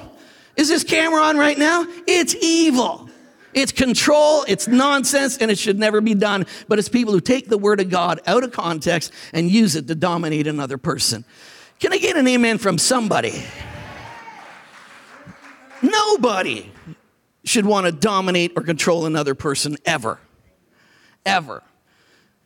[0.55, 1.85] Is this camera on right now?
[2.07, 3.11] It's evil.
[3.53, 6.47] It's control, it's nonsense, and it should never be done.
[6.69, 9.88] But it's people who take the word of God out of context and use it
[9.88, 11.25] to dominate another person.
[11.81, 13.42] Can I get an amen from somebody?
[15.83, 16.71] Nobody
[17.47, 20.19] should want to dominate or control another person ever.
[21.25, 21.63] Ever.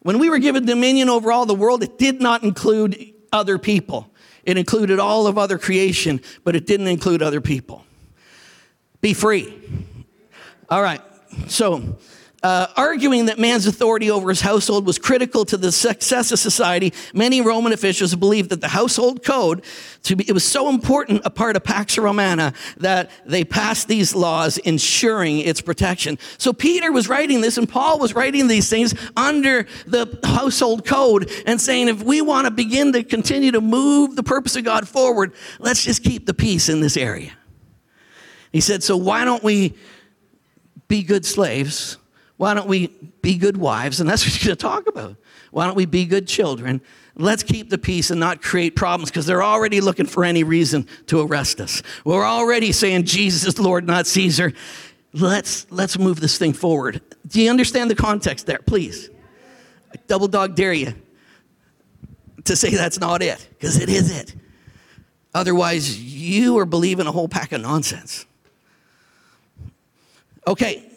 [0.01, 4.11] When we were given dominion over all the world, it did not include other people.
[4.45, 7.85] It included all of other creation, but it didn't include other people.
[9.01, 9.53] Be free.
[10.69, 11.01] All right.
[11.49, 11.99] So,
[12.43, 16.93] uh, arguing that man's authority over his household was critical to the success of society,
[17.13, 19.63] many Roman officials believed that the household code
[20.05, 24.15] to be, it was so important a part of Pax Romana that they passed these
[24.15, 26.19] laws ensuring its protection.
[26.39, 31.31] So Peter was writing this and Paul was writing these things under the household code
[31.47, 34.89] and saying, if we want to begin to continue to move the purpose of God
[34.89, 37.33] forward, let's just keep the peace in this area.
[38.51, 39.77] He said, so why don't we
[40.89, 41.99] be good slaves?
[42.41, 42.87] Why don't we
[43.21, 44.01] be good wives?
[44.01, 45.17] And that's what you're going to talk about.
[45.51, 46.81] Why don't we be good children?
[47.15, 50.89] Let's keep the peace and not create problems because they're already looking for any reason
[51.09, 51.83] to arrest us.
[52.03, 54.55] We're already saying Jesus is Lord, not Caesar.
[55.13, 57.03] Let's, let's move this thing forward.
[57.27, 58.61] Do you understand the context there?
[58.65, 59.11] Please.
[59.93, 60.95] I double dog dare you
[62.45, 64.35] to say that's not it because it is it.
[65.35, 68.25] Otherwise, you are believing a whole pack of nonsense.
[70.47, 70.90] Okay,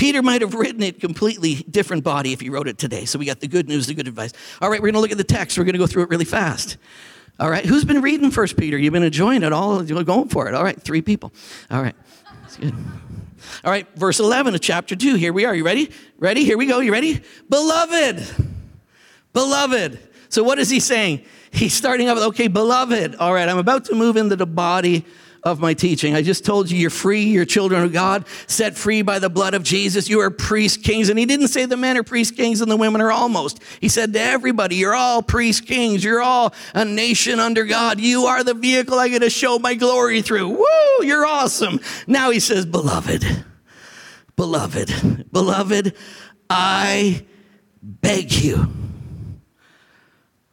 [0.00, 3.04] Peter might have written it completely different body if he wrote it today.
[3.04, 4.32] So we got the good news, the good advice.
[4.62, 5.58] All right, we're going to look at the text.
[5.58, 6.78] We're going to go through it really fast.
[7.38, 8.78] All right, who's been reading First Peter?
[8.78, 9.84] You've been enjoying it all.
[9.84, 10.54] You're going for it.
[10.54, 11.34] All right, three people.
[11.70, 11.94] All right,
[12.40, 12.72] that's good.
[13.62, 15.16] All right, verse 11 of chapter 2.
[15.16, 15.54] Here we are.
[15.54, 15.90] You ready?
[16.16, 16.44] Ready?
[16.44, 16.80] Here we go.
[16.80, 17.20] You ready?
[17.50, 18.24] Beloved.
[19.34, 19.98] Beloved.
[20.30, 21.26] So what is he saying?
[21.50, 23.16] He's starting off with, okay, beloved.
[23.16, 25.04] All right, I'm about to move into the body
[25.42, 26.14] of my teaching.
[26.14, 29.54] I just told you you're free, you're children of God, set free by the blood
[29.54, 30.08] of Jesus.
[30.08, 31.08] You are priest kings.
[31.08, 33.62] And he didn't say the men are priest kings and the women are almost.
[33.80, 36.04] He said to everybody, you're all priest kings.
[36.04, 38.00] You're all a nation under God.
[38.00, 40.48] You are the vehicle I get to show my glory through.
[40.48, 41.80] Woo, you're awesome.
[42.06, 43.24] Now he says, beloved,
[44.36, 45.96] beloved, beloved,
[46.48, 47.24] I
[47.82, 48.70] beg you.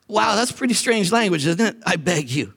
[0.07, 1.75] Wow, that's pretty strange language, isn't it?
[1.85, 2.53] I beg you.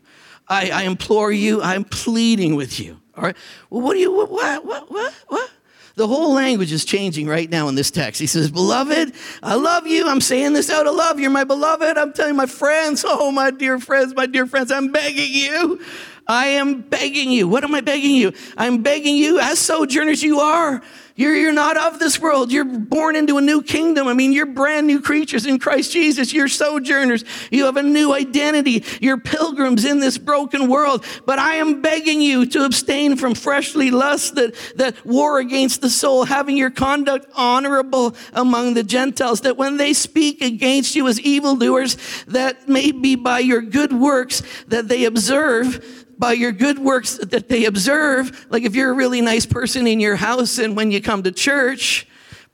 [0.51, 3.01] I, I implore you, I'm pleading with you.
[3.17, 3.37] All right.
[3.71, 4.31] Well, what do you, what,
[4.65, 5.51] what, what, what?
[5.95, 8.21] The whole language is changing right now in this text.
[8.21, 10.09] He says, Beloved, I love you.
[10.09, 11.21] I'm saying this out of love.
[11.21, 11.99] You're my beloved.
[11.99, 15.81] I'm telling my friends, oh, my dear friends, my dear friends, I'm begging you.
[16.27, 17.49] I am begging you.
[17.49, 18.33] What am I begging you?
[18.57, 20.81] I'm begging you, as sojourners you are.
[21.21, 22.51] You're, you're not of this world.
[22.51, 24.09] You're born into a new kingdom.
[24.09, 26.33] I mean, you're brand new creatures in Christ Jesus.
[26.33, 27.27] You're sojourners.
[27.51, 28.85] You have a new identity.
[29.03, 31.05] You're pilgrims in this broken world.
[31.27, 35.91] But I am begging you to abstain from fleshly lusts that, that war against the
[35.91, 41.21] soul, having your conduct honorable among the Gentiles, that when they speak against you as
[41.21, 47.17] evildoers, that may be by your good works that they observe by your good works
[47.17, 48.47] that they observe.
[48.51, 51.33] Like if you're a really nice person in your house and when you come to
[51.33, 52.07] church,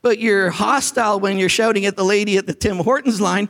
[0.02, 3.48] but you're hostile when you're shouting at the lady at the Tim Hortons line,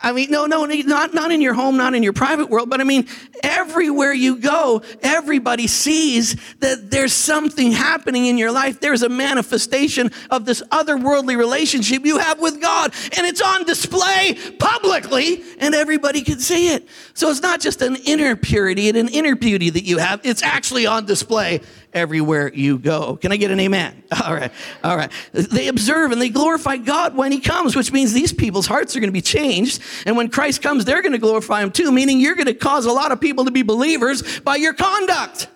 [0.00, 2.80] I mean, no, no, not, not in your home, not in your private world, but
[2.80, 3.08] I mean,
[3.42, 8.78] everywhere you go, everybody sees that there's something happening in your life.
[8.78, 14.38] There's a manifestation of this otherworldly relationship you have with God, and it's on display
[14.60, 16.88] publicly, and everybody can see it.
[17.14, 20.44] So it's not just an inner purity and an inner beauty that you have, it's
[20.44, 21.60] actually on display
[21.92, 23.16] everywhere you go.
[23.16, 24.02] Can I get an amen?
[24.24, 24.52] All right.
[24.84, 25.10] All right.
[25.32, 29.00] They observe and they glorify God when he comes, which means these people's hearts are
[29.00, 29.82] going to be changed.
[30.06, 32.86] And when Christ comes, they're going to glorify him too, meaning you're going to cause
[32.86, 35.48] a lot of people to be believers by your conduct.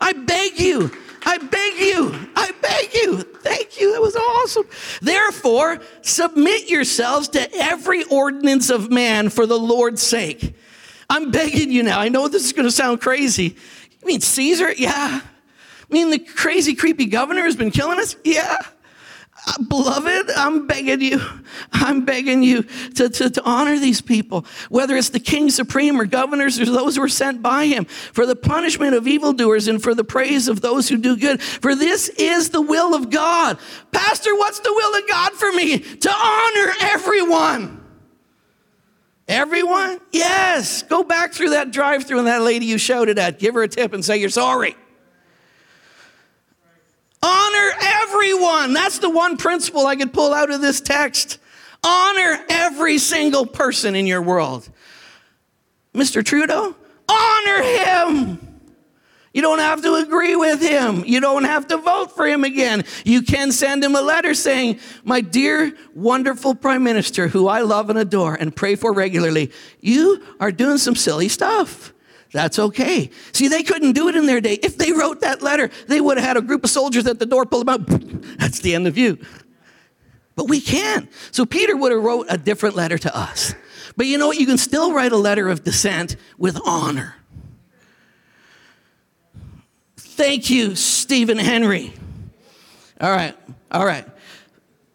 [0.00, 0.90] I beg you.
[1.26, 2.28] I beg you.
[2.36, 3.22] I beg you.
[3.22, 3.92] Thank you.
[3.92, 4.66] That was awesome.
[5.00, 10.54] Therefore, submit yourselves to every ordinance of man for the Lord's sake.
[11.08, 12.00] I'm begging you now.
[12.00, 13.56] I know this is going to sound crazy.
[14.00, 14.72] You mean Caesar?
[14.72, 15.20] Yeah.
[15.88, 18.16] Mean, the crazy, creepy governor has been killing us?
[18.24, 18.58] Yeah.
[19.46, 21.20] Uh, beloved, I'm begging you,
[21.72, 22.62] I'm begging you
[22.94, 26.96] to, to, to, honor these people, whether it's the king supreme or governors or those
[26.96, 30.62] who are sent by him, for the punishment of evildoers and for the praise of
[30.62, 31.42] those who do good.
[31.42, 33.58] For this is the will of God.
[33.92, 35.78] Pastor, what's the will of God for me?
[35.78, 37.84] To honor everyone.
[39.28, 40.00] Everyone?
[40.12, 40.82] Yes.
[40.84, 43.68] Go back through that drive through and that lady you shouted at, give her a
[43.68, 44.76] tip and say you're sorry.
[47.24, 48.74] Honor everyone.
[48.74, 51.38] That's the one principle I could pull out of this text.
[51.82, 54.68] Honor every single person in your world.
[55.94, 56.22] Mr.
[56.22, 56.74] Trudeau,
[57.08, 58.60] honor him.
[59.32, 61.02] You don't have to agree with him.
[61.06, 62.84] You don't have to vote for him again.
[63.04, 67.88] You can send him a letter saying, My dear, wonderful Prime Minister, who I love
[67.88, 71.93] and adore and pray for regularly, you are doing some silly stuff.
[72.34, 73.10] That's okay.
[73.30, 74.54] See, they couldn't do it in their day.
[74.54, 77.26] If they wrote that letter, they would have had a group of soldiers at the
[77.26, 77.86] door pull them out.
[78.38, 79.18] That's the end of you.
[80.34, 81.08] But we can.
[81.30, 83.54] So Peter would have wrote a different letter to us.
[83.96, 84.40] But you know what?
[84.40, 87.14] You can still write a letter of dissent with honor.
[89.96, 91.92] Thank you, Stephen Henry.
[93.00, 93.36] All right,
[93.70, 94.08] all right.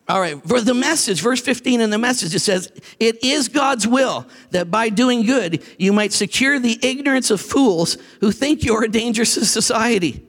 [0.10, 3.88] All right, for the message, verse 15 in the message, it says, It is God's
[3.88, 8.86] will that by doing good you might secure the ignorance of fools who think you're
[8.86, 10.26] a danger to society.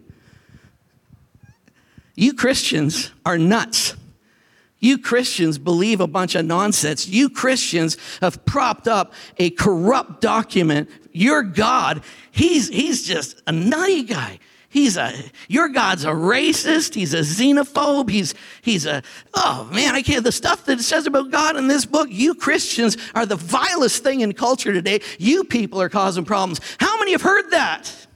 [2.15, 3.97] You Christians are nuts.
[4.81, 7.09] You Christians believe a bunch of nonsense.
[7.09, 10.91] You Christians have propped up a corrupt document.
[11.13, 14.41] Your God, he's, he's just a nutty guy.
[14.71, 15.13] He's a,
[15.49, 16.95] your God's a racist.
[16.95, 18.09] He's a xenophobe.
[18.09, 19.03] He's, he's a,
[19.35, 22.37] oh man, I can't, the stuff that it says about God in this book, you
[22.37, 25.01] Christians are the vilest thing in culture today.
[25.19, 26.61] You people are causing problems.
[26.79, 28.07] How many have heard that?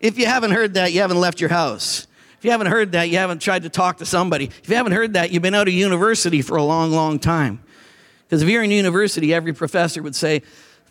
[0.00, 2.08] If you haven't heard that, you haven't left your house.
[2.38, 4.46] If you haven't heard that, you haven't tried to talk to somebody.
[4.46, 7.62] If you haven't heard that, you've been out of university for a long, long time.
[8.26, 10.42] Because if you're in university, every professor would say,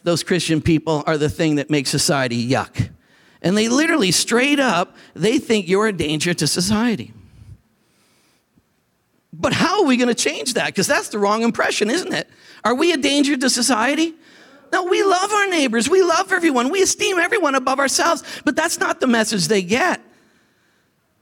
[0.03, 2.91] those Christian people are the thing that makes society yuck.
[3.41, 7.13] And they literally, straight up, they think you're a danger to society.
[9.31, 10.67] But how are we going to change that?
[10.67, 12.27] Because that's the wrong impression, isn't it?
[12.63, 14.15] Are we a danger to society?
[14.71, 15.89] No, we love our neighbors.
[15.89, 16.69] We love everyone.
[16.69, 18.23] We esteem everyone above ourselves.
[18.43, 20.01] But that's not the message they get.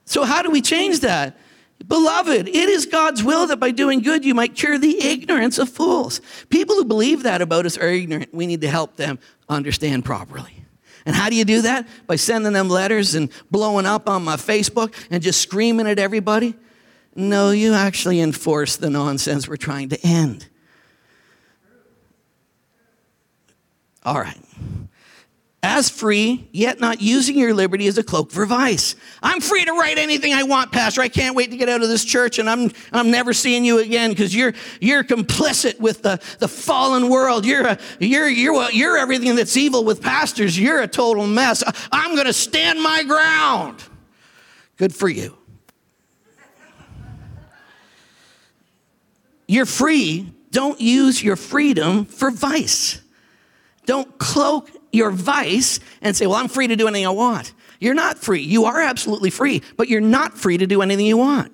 [0.06, 1.38] So, how do we change that?
[1.86, 5.70] Beloved, it is God's will that by doing good you might cure the ignorance of
[5.70, 6.22] fools.
[6.50, 8.34] People who believe that about us are ignorant.
[8.34, 10.65] We need to help them understand properly.
[11.06, 11.88] And how do you do that?
[12.08, 16.56] By sending them letters and blowing up on my Facebook and just screaming at everybody?
[17.16, 20.48] No, you actually enforce the nonsense we're trying to end.
[24.04, 24.45] All right
[25.66, 28.96] as free, yet not using your liberty as a cloak for vice.
[29.24, 31.02] I'm free to write anything I want, Pastor.
[31.02, 33.80] I can't wait to get out of this church and I'm, I'm never seeing you
[33.80, 37.48] again because you're, you're complicit with the, the fallen world.
[37.48, 40.58] You're, a, you're, you're, you're everything that's evil with pastors.
[40.58, 41.64] You're a total mess.
[41.92, 43.84] I'm going to stand my ground.
[44.78, 45.36] Good for you.
[49.48, 50.32] You're free.
[50.52, 53.02] Don't use your freedom for vice.
[53.88, 57.54] Don't cloak your vice and say, well, I'm free to do anything I want.
[57.80, 58.42] You're not free.
[58.42, 61.52] You are absolutely free, but you're not free to do anything you want.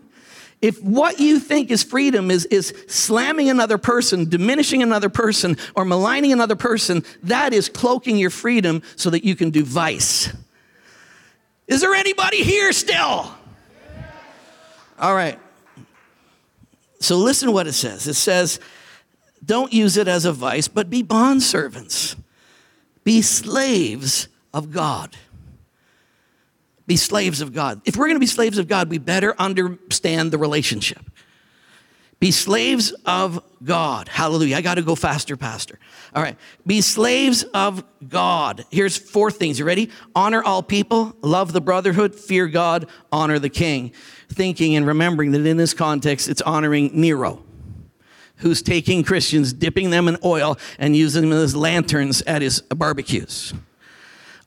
[0.62, 5.86] If what you think is freedom is, is slamming another person, diminishing another person, or
[5.86, 10.32] maligning another person, that is cloaking your freedom so that you can do vice.
[11.68, 13.34] Is there anybody here still?
[15.00, 15.40] All right.
[17.00, 18.08] So listen what it says.
[18.08, 18.60] It says,
[19.44, 22.16] don't use it as a vice, but be bondservants.
[23.04, 25.16] Be slaves of God.
[26.88, 27.82] Be slaves of God.
[27.86, 31.00] If we're going to be slaves of God, we better understand the relationship.
[32.22, 34.08] Be slaves of God.
[34.08, 34.56] Hallelujah.
[34.56, 35.80] I got to go faster, Pastor.
[36.14, 36.38] All right.
[36.68, 38.64] Be slaves of God.
[38.70, 39.58] Here's four things.
[39.58, 39.90] You ready?
[40.16, 43.92] Honor all people, love the brotherhood, fear God, honor the king.
[44.30, 47.44] Thinking and remembering that in this context, it's honoring Nero,
[48.42, 53.54] who's taking Christians, dipping them in oil, and using them as lanterns at his barbecues.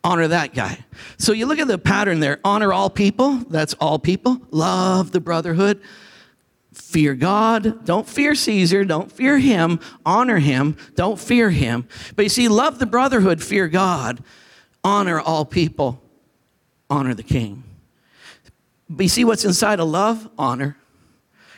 [0.02, 0.84] Honor that guy.
[1.16, 2.38] So you look at the pattern there.
[2.44, 5.80] Honor all people, that's all people, love the brotherhood,
[6.72, 11.88] fear God, don't fear Caesar, don't fear him, honor him, don't fear him.
[12.16, 14.22] But you see, love the brotherhood, fear God,
[14.82, 16.02] honor all people,
[16.90, 17.62] honor the king.
[18.90, 20.28] But you see what's inside of love?
[20.38, 20.76] Honor.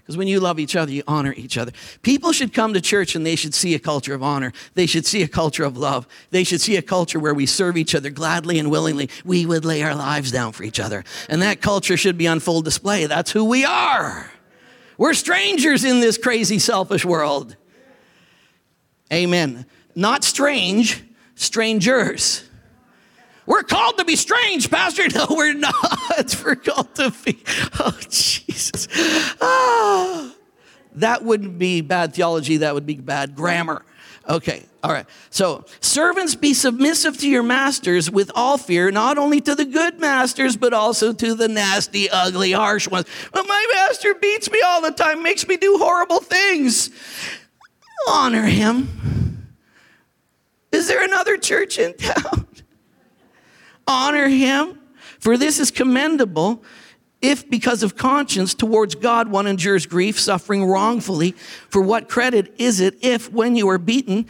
[0.06, 1.72] Because when you love each other, you honor each other.
[2.02, 4.52] People should come to church and they should see a culture of honor.
[4.74, 6.06] They should see a culture of love.
[6.30, 9.10] They should see a culture where we serve each other gladly and willingly.
[9.24, 11.02] We would lay our lives down for each other.
[11.28, 13.06] And that culture should be on full display.
[13.06, 14.30] That's who we are.
[14.96, 17.56] We're strangers in this crazy, selfish world.
[19.12, 19.66] Amen.
[19.96, 21.02] Not strange,
[21.34, 22.48] strangers.
[23.46, 25.04] We're called to be strange, Pastor.
[25.14, 26.42] No, we're not.
[26.44, 27.42] We're called to be.
[27.78, 28.86] Oh, Jesus.
[29.40, 30.34] Ah,
[30.96, 32.58] that wouldn't be bad theology.
[32.58, 33.82] That would be bad grammar.
[34.28, 35.06] Okay, all right.
[35.30, 40.00] So, servants, be submissive to your masters with all fear, not only to the good
[40.00, 43.06] masters, but also to the nasty, ugly, harsh ones.
[43.32, 46.90] But my master beats me all the time, makes me do horrible things.
[48.08, 49.46] Honor him.
[50.72, 52.46] Is there another church in town?
[53.86, 54.78] Honor him,
[55.18, 56.64] for this is commendable
[57.22, 61.32] if because of conscience towards God one endures grief, suffering wrongfully,
[61.70, 64.26] for what credit is it if when you are beaten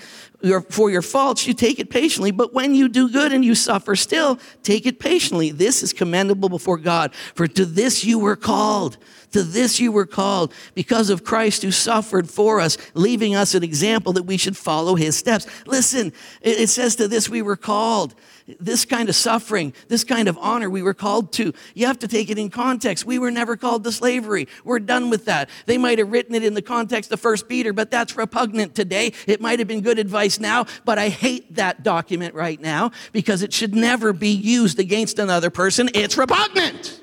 [0.71, 3.97] for your faults you take it patiently, but when you do good and you suffer
[3.97, 5.51] still, take it patiently.
[5.51, 8.97] This is commendable before God, for to this you were called.
[9.33, 13.65] To this you were called because of Christ who suffered for us, leaving us an
[13.65, 15.47] example that we should follow his steps.
[15.67, 18.15] Listen, it says to this we were called
[18.61, 21.53] this kind of suffering, this kind of honor we were called to.
[21.75, 23.05] You have to take it in context.
[23.05, 24.47] We were never called to slavery.
[24.65, 25.51] We're done with that.
[25.67, 29.13] They might have written it in the context of First Peter, but that's repugnant today.
[29.27, 33.43] It might have been good advice now, but I hate that document right now because
[33.43, 35.91] it should never be used against another person.
[35.95, 37.01] It's repugnant.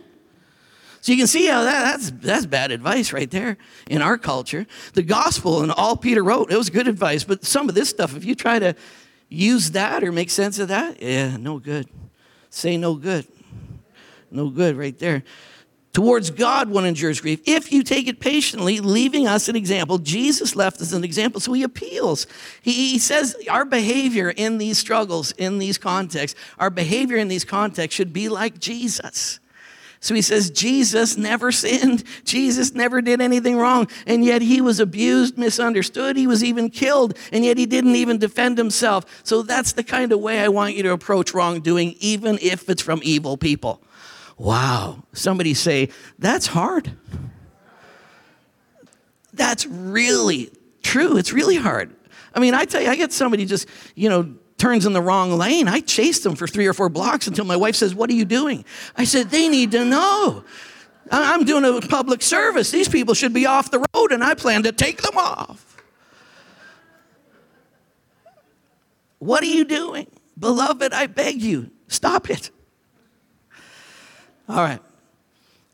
[1.01, 3.57] So you can see how that, that's, that's bad advice right there
[3.89, 4.65] in our culture.
[4.93, 8.15] The gospel and all Peter wrote, it was good advice, but some of this stuff,
[8.15, 8.73] if you try to
[9.33, 11.01] use that or make sense of that?
[11.01, 11.87] Yeah, no good.
[12.49, 13.25] Say no good.
[14.31, 15.23] No good right there.
[15.93, 17.41] Towards God, one endures grief.
[17.45, 21.53] If you take it patiently, leaving us an example, Jesus left us an example, so
[21.53, 22.25] he appeals.
[22.63, 27.45] He, he says our behavior in these struggles, in these contexts, our behavior in these
[27.45, 29.39] contexts should be like Jesus.
[30.03, 32.03] So he says, Jesus never sinned.
[32.25, 33.87] Jesus never did anything wrong.
[34.05, 36.17] And yet he was abused, misunderstood.
[36.17, 37.17] He was even killed.
[37.31, 39.05] And yet he didn't even defend himself.
[39.23, 42.81] So that's the kind of way I want you to approach wrongdoing, even if it's
[42.81, 43.81] from evil people.
[44.37, 45.03] Wow.
[45.13, 45.87] Somebody say,
[46.19, 46.91] that's hard.
[49.31, 50.51] That's really
[50.81, 51.15] true.
[51.15, 51.95] It's really hard.
[52.35, 55.33] I mean, I tell you, I get somebody just, you know, turns in the wrong
[55.33, 55.67] lane.
[55.67, 58.23] I chased them for three or four blocks until my wife says, What are you
[58.23, 58.63] doing?
[58.95, 60.45] I said, They need to know.
[61.11, 62.71] I'm doing a public service.
[62.71, 65.75] These people should be off the road, and I plan to take them off.
[69.19, 70.07] What are you doing?
[70.39, 72.49] Beloved, I beg you, stop it.
[74.47, 74.79] All right.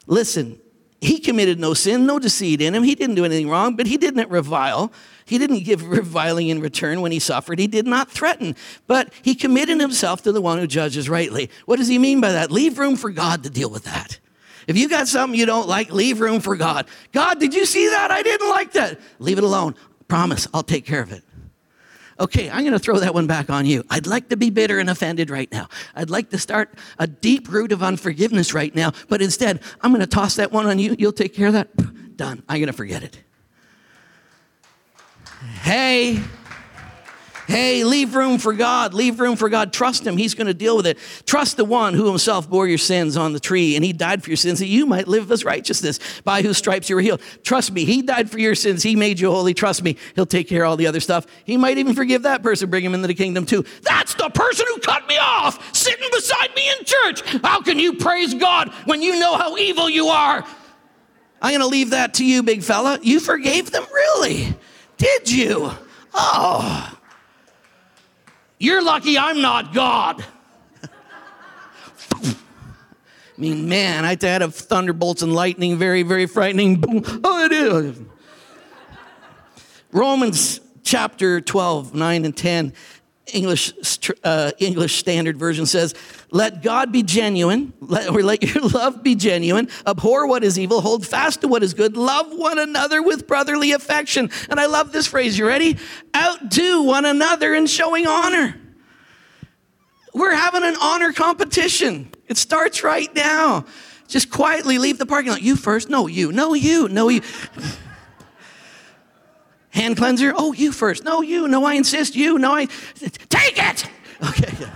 [0.07, 0.59] Listen,
[1.01, 2.83] he committed no sin, no deceit in him.
[2.83, 4.91] He didn't do anything wrong, but he didn't revile.
[5.25, 7.59] He didn't give reviling in return when he suffered.
[7.59, 8.55] He did not threaten,
[8.87, 11.49] but he committed himself to the one who judges rightly.
[11.65, 12.51] What does he mean by that?
[12.51, 14.19] Leave room for God to deal with that.
[14.67, 16.87] If you got something you don't like, leave room for God.
[17.11, 18.11] God, did you see that?
[18.11, 18.99] I didn't like that.
[19.19, 19.75] Leave it alone.
[20.07, 21.23] Promise, I'll take care of it.
[22.19, 23.83] Okay, I'm going to throw that one back on you.
[23.89, 25.69] I'd like to be bitter and offended right now.
[25.95, 30.01] I'd like to start a deep root of unforgiveness right now, but instead, I'm going
[30.01, 30.95] to toss that one on you.
[30.99, 32.17] You'll take care of that.
[32.17, 32.43] Done.
[32.49, 33.19] I'm going to forget it.
[35.61, 36.21] Hey,
[37.49, 38.93] Hey, leave room for God.
[38.93, 39.73] Leave room for God.
[39.73, 40.17] Trust Him.
[40.17, 40.99] He's going to deal with it.
[41.25, 44.29] Trust the one who Himself bore your sins on the tree, and He died for
[44.29, 47.21] your sins that you might live as righteousness, by whose stripes you were healed.
[47.43, 47.85] Trust me.
[47.85, 48.83] He died for your sins.
[48.83, 49.55] He made you holy.
[49.55, 49.97] Trust me.
[50.13, 51.25] He'll take care of all the other stuff.
[51.43, 53.65] He might even forgive that person, bring him into the kingdom too.
[53.81, 57.41] That's the person who cut me off, sitting beside me in church.
[57.43, 60.45] How can you praise God when you know how evil you are?
[61.41, 62.99] I'm going to leave that to you, big fella.
[63.01, 64.55] You forgave them, really?
[64.97, 65.71] Did you?
[66.13, 66.95] Oh.
[68.59, 70.23] You're lucky I'm not God.
[73.39, 76.75] I mean, man, I had of thunderbolts and lightning, very, very frightening.
[76.75, 77.03] Boom.
[77.23, 77.97] Oh, it is.
[79.93, 82.73] Romans chapter 12, 9 and 10.
[83.33, 83.71] English,
[84.25, 85.93] uh, English Standard Version says,
[86.31, 90.79] Let God be genuine, let, or let your love be genuine, abhor what is evil,
[90.81, 94.29] hold fast to what is good, love one another with brotherly affection.
[94.49, 95.39] And I love this phrase.
[95.39, 95.77] You ready?
[96.15, 98.55] Outdo one another in showing honor.
[100.13, 102.11] We're having an honor competition.
[102.27, 103.65] It starts right now.
[104.07, 105.41] Just quietly leave the parking lot.
[105.41, 105.89] You first.
[105.89, 106.31] No, you.
[106.31, 106.89] No, you.
[106.89, 107.21] No, you.
[109.69, 110.33] Hand cleanser?
[110.35, 111.03] Oh, you first.
[111.03, 111.47] No, you.
[111.47, 112.15] No, I insist.
[112.15, 112.39] You.
[112.39, 112.65] No, I.
[112.65, 113.85] Take it!
[114.27, 114.67] Okay.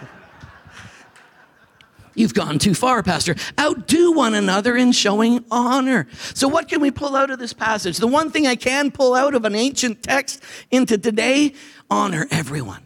[2.16, 3.36] You've gone too far, Pastor.
[3.60, 6.08] Outdo one another in showing honor.
[6.36, 7.98] So, what can we pull out of this passage?
[7.98, 11.54] The one thing I can pull out of an ancient text into today
[11.90, 12.84] honor everyone.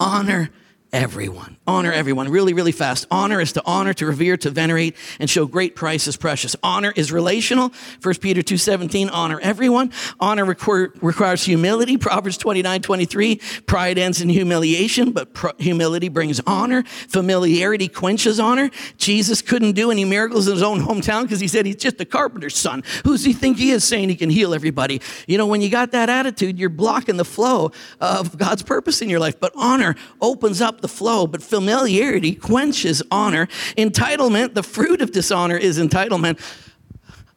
[0.00, 0.50] Honor
[0.92, 1.57] everyone.
[1.68, 2.30] Honor everyone.
[2.30, 3.06] Really, really fast.
[3.10, 6.56] Honor is to honor, to revere, to venerate, and show great price as precious.
[6.62, 7.74] Honor is relational.
[8.02, 9.92] 1 Peter 2.17, honor everyone.
[10.18, 11.98] Honor requir- requires humility.
[11.98, 16.84] Proverbs 29, 23, pride ends in humiliation, but pr- humility brings honor.
[16.84, 18.70] Familiarity quenches honor.
[18.96, 22.06] Jesus couldn't do any miracles in his own hometown because he said he's just a
[22.06, 22.82] carpenter's son.
[23.04, 25.02] Who's he think he is saying he can heal everybody?
[25.26, 29.10] You know, when you got that attitude, you're blocking the flow of God's purpose in
[29.10, 29.38] your life.
[29.38, 33.48] But honor opens up the flow, but familiarity quenches honor.
[33.76, 36.38] Entitlement, the fruit of dishonor is entitlement.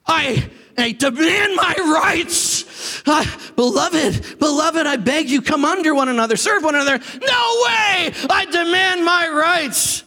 [0.05, 0.47] I,
[0.77, 3.01] I demand my rights.
[3.07, 6.99] Uh, beloved, beloved, I beg you, come under one another, serve one another.
[6.99, 8.13] No way!
[8.29, 10.03] I demand my rights.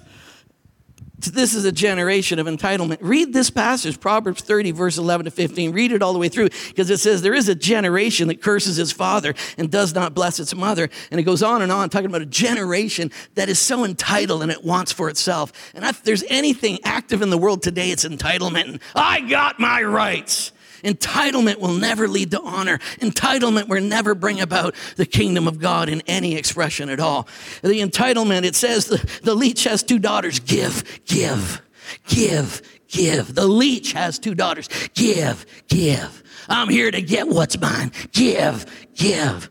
[1.27, 2.99] This is a generation of entitlement.
[3.01, 5.73] Read this passage, Proverbs 30, verse 11 to 15.
[5.73, 8.79] Read it all the way through because it says, There is a generation that curses
[8.79, 10.89] its father and does not bless its mother.
[11.11, 14.51] And it goes on and on, talking about a generation that is so entitled and
[14.51, 15.53] it wants for itself.
[15.75, 18.81] And if there's anything active in the world today, it's entitlement.
[18.95, 20.53] I got my rights.
[20.85, 22.79] Entitlement will never lead to honor.
[23.01, 27.27] Entitlement will never bring about the kingdom of God in any expression at all.
[27.63, 30.39] The entitlement, it says the, the leech has two daughters.
[30.39, 31.63] Give, give,
[32.07, 33.35] give, give.
[33.35, 34.69] The leech has two daughters.
[34.95, 36.23] Give, give.
[36.49, 37.93] I'm here to get what's mine.
[38.13, 38.65] Give,
[38.95, 39.51] give.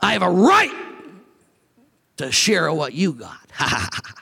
[0.00, 0.74] I have a right
[2.16, 3.38] to share what you got.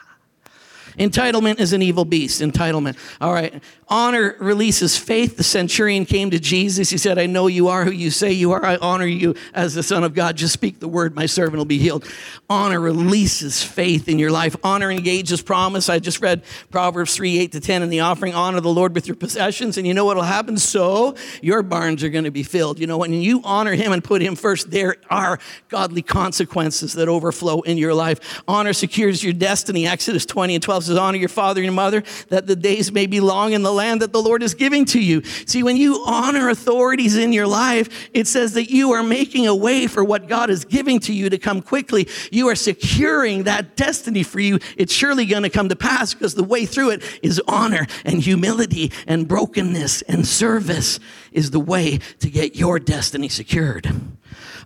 [0.97, 2.41] Entitlement is an evil beast.
[2.41, 2.97] Entitlement.
[3.21, 3.61] All right.
[3.89, 5.37] Honor releases faith.
[5.37, 6.89] The centurion came to Jesus.
[6.89, 8.65] He said, I know you are who you say you are.
[8.65, 10.35] I honor you as the Son of God.
[10.35, 11.15] Just speak the word.
[11.15, 12.05] My servant will be healed.
[12.49, 14.57] Honor releases faith in your life.
[14.63, 15.87] Honor engages promise.
[15.87, 18.33] I just read Proverbs 3 8 to 10 in the offering.
[18.33, 19.77] Honor the Lord with your possessions.
[19.77, 20.57] And you know what will happen?
[20.57, 22.79] So your barns are going to be filled.
[22.79, 25.39] You know, when you honor him and put him first, there are
[25.69, 28.41] godly consequences that overflow in your life.
[28.49, 29.87] Honor secures your destiny.
[29.87, 33.05] Exodus 20 and 12 says, Honor your father and your mother that the days may
[33.05, 35.23] be long in the land that the Lord is giving to you.
[35.23, 39.55] See, when you honor authorities in your life, it says that you are making a
[39.55, 42.07] way for what God is giving to you to come quickly.
[42.31, 44.59] You are securing that destiny for you.
[44.77, 48.21] It's surely going to come to pass because the way through it is honor and
[48.21, 50.99] humility and brokenness and service
[51.31, 53.87] is the way to get your destiny secured.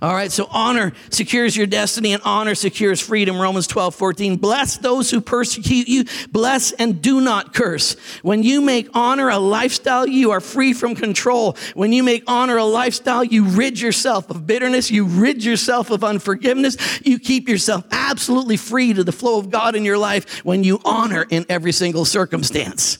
[0.01, 3.39] All right, so honor secures your destiny and honor secures freedom.
[3.39, 4.37] Romans 12, 14.
[4.37, 7.95] Bless those who persecute you, bless and do not curse.
[8.23, 11.55] When you make honor a lifestyle, you are free from control.
[11.75, 16.03] When you make honor a lifestyle, you rid yourself of bitterness, you rid yourself of
[16.03, 20.63] unforgiveness, you keep yourself absolutely free to the flow of God in your life when
[20.63, 22.97] you honor in every single circumstance.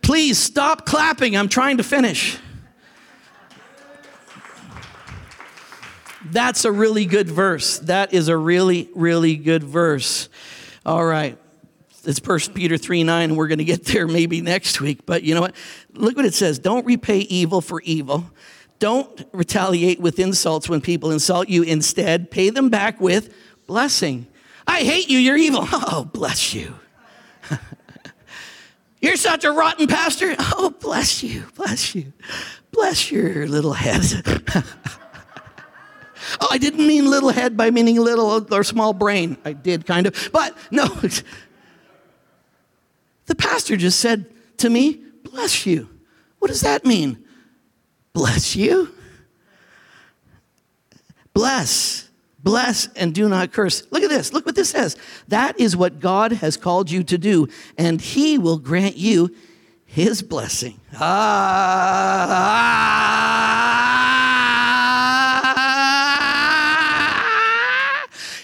[0.00, 1.36] Please stop clapping.
[1.36, 2.38] I'm trying to finish.
[6.34, 7.78] That's a really good verse.
[7.78, 10.28] That is a really, really good verse.
[10.84, 11.38] All right.
[12.02, 15.06] It's First Peter 3 9, and we're going to get there maybe next week.
[15.06, 15.54] But you know what?
[15.92, 16.58] Look what it says.
[16.58, 18.28] Don't repay evil for evil.
[18.80, 21.62] Don't retaliate with insults when people insult you.
[21.62, 23.32] Instead, pay them back with
[23.68, 24.26] blessing.
[24.66, 25.20] I hate you.
[25.20, 25.64] You're evil.
[25.72, 26.74] Oh, bless you.
[29.00, 30.34] You're such a rotten pastor.
[30.40, 31.44] Oh, bless you.
[31.54, 32.12] Bless you.
[32.72, 34.02] Bless your little head.
[36.40, 39.36] Oh, I didn't mean little head by meaning little or small brain.
[39.44, 40.30] I did kind of.
[40.32, 40.88] But no.
[43.26, 44.26] The pastor just said
[44.58, 45.88] to me, Bless you.
[46.38, 47.24] What does that mean?
[48.12, 48.94] Bless you?
[51.32, 52.08] Bless.
[52.42, 53.84] Bless and do not curse.
[53.90, 54.32] Look at this.
[54.32, 54.96] Look what this says.
[55.28, 57.48] That is what God has called you to do,
[57.78, 59.34] and He will grant you
[59.86, 60.78] His blessing.
[61.00, 62.44] Ah.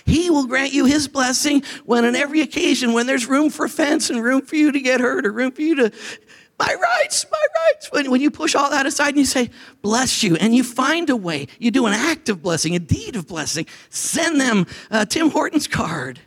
[0.07, 4.11] He will grant you his blessing when, on every occasion, when there's room for offense
[4.11, 5.93] and room for you to get hurt or room for you to,
[6.59, 7.91] my rights, my rights.
[7.91, 9.51] When, when you push all that aside and you say,
[9.83, 13.17] bless you, and you find a way, you do an act of blessing, a deed
[13.17, 16.21] of blessing, send them uh, Tim Hortons card.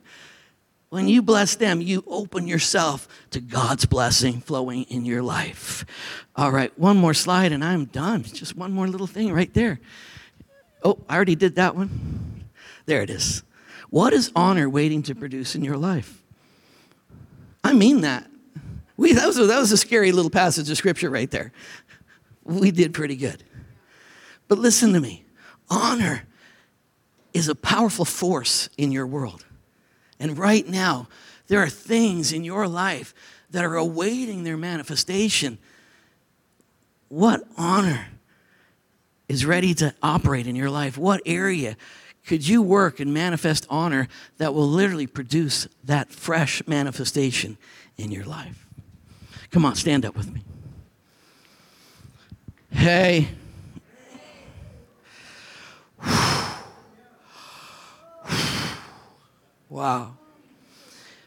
[0.89, 5.86] When you bless them, you open yourself to God's blessing flowing in your life.
[6.36, 8.22] All right, one more slide and I'm done.
[8.24, 9.80] Just one more little thing right there.
[10.84, 12.44] Oh, I already did that one.
[12.86, 13.44] There it is.
[13.94, 16.24] What is honor waiting to produce in your life?
[17.64, 18.28] I mean that.
[18.98, 21.52] We, that, was a, that was a scary little passage of scripture right there.
[22.44, 23.44] We did pretty good.
[24.48, 25.26] But listen to me
[25.70, 26.24] honor
[27.36, 29.46] is a powerful force in your world.
[30.20, 31.08] And right now,
[31.46, 33.14] there are things in your life
[33.52, 35.60] that are awaiting their manifestation.
[37.10, 38.08] What honor
[39.30, 40.98] is ready to operate in your life?
[40.98, 41.78] What area
[42.26, 44.07] could you work and manifest honor
[44.38, 47.57] that will literally produce that fresh manifestation
[47.97, 48.65] in your life?
[49.51, 50.43] Come on, stand up with me.
[52.71, 53.30] Hey.
[59.69, 60.17] Wow.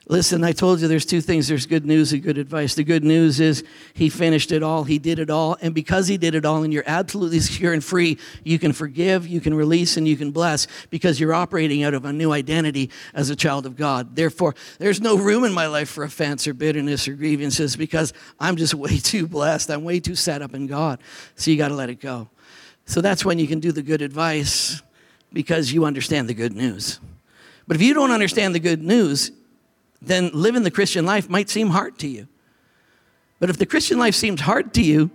[0.08, 2.76] Listen, I told you there's two things there's good news and good advice.
[2.76, 6.16] The good news is he finished it all, he did it all, and because he
[6.16, 9.96] did it all and you're absolutely secure and free, you can forgive, you can release,
[9.96, 13.66] and you can bless because you're operating out of a new identity as a child
[13.66, 14.14] of God.
[14.14, 18.54] Therefore, there's no room in my life for offense or bitterness or grievances because I'm
[18.54, 19.70] just way too blessed.
[19.70, 21.00] I'm way too set up in God.
[21.34, 22.28] So you got to let it go.
[22.84, 24.80] So that's when you can do the good advice
[25.32, 27.00] because you understand the good news.
[27.66, 29.32] But if you don't understand the good news,
[30.06, 32.28] then living the Christian life might seem hard to you.
[33.38, 35.10] But if the Christian life seems hard to you,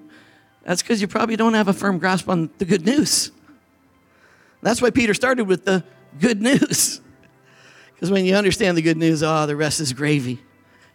[0.63, 3.31] that's because you probably don't have a firm grasp on the good news.
[4.61, 5.83] That's why Peter started with the
[6.19, 7.01] good news.
[7.93, 10.39] Because when you understand the good news, oh, the rest is gravy.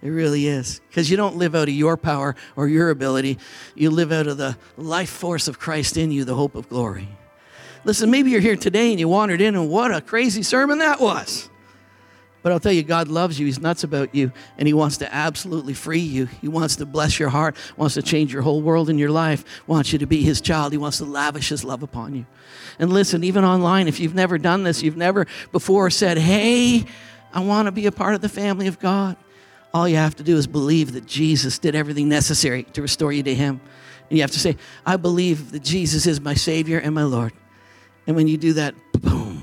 [0.02, 0.80] It really is.
[0.88, 3.38] Because you don't live out of your power or your ability,
[3.76, 7.06] you live out of the life force of Christ in you, the hope of glory.
[7.84, 11.00] Listen, maybe you're here today and you wandered in, and what a crazy sermon that
[11.00, 11.48] was.
[12.46, 13.46] But I'll tell you, God loves you.
[13.46, 16.26] He's nuts about you, and He wants to absolutely free you.
[16.26, 19.44] He wants to bless your heart, wants to change your whole world in your life,
[19.66, 20.70] wants you to be His child.
[20.70, 22.24] He wants to lavish His love upon you.
[22.78, 26.84] And listen, even online, if you've never done this, you've never before said, Hey,
[27.34, 29.16] I want to be a part of the family of God.
[29.74, 33.24] All you have to do is believe that Jesus did everything necessary to restore you
[33.24, 33.60] to Him.
[34.08, 37.32] And you have to say, I believe that Jesus is my Savior and my Lord.
[38.06, 39.35] And when you do that, boom,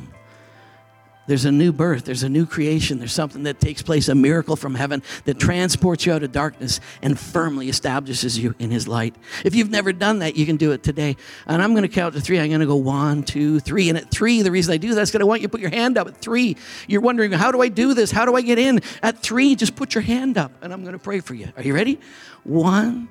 [1.26, 4.56] there's a new birth, there's a new creation, there's something that takes place, a miracle
[4.56, 9.16] from heaven that transports you out of darkness and firmly establishes you in His light.
[9.46, 11.16] If you've never done that, you can do it today.
[11.48, 12.40] And I'm going to count to three.
[12.40, 13.88] I'm going to go one, two, three.
[13.88, 15.62] And at three, the reason I do that is because I want you to put
[15.62, 16.58] your hand up at three.
[16.88, 18.12] You're wondering, how do I do this?
[18.12, 18.82] How do I get in?
[19.02, 21.52] At three, just put your hand up and I'm going to pray for you.
[21.56, 22.00] Are you ready?
[22.44, 23.08] One,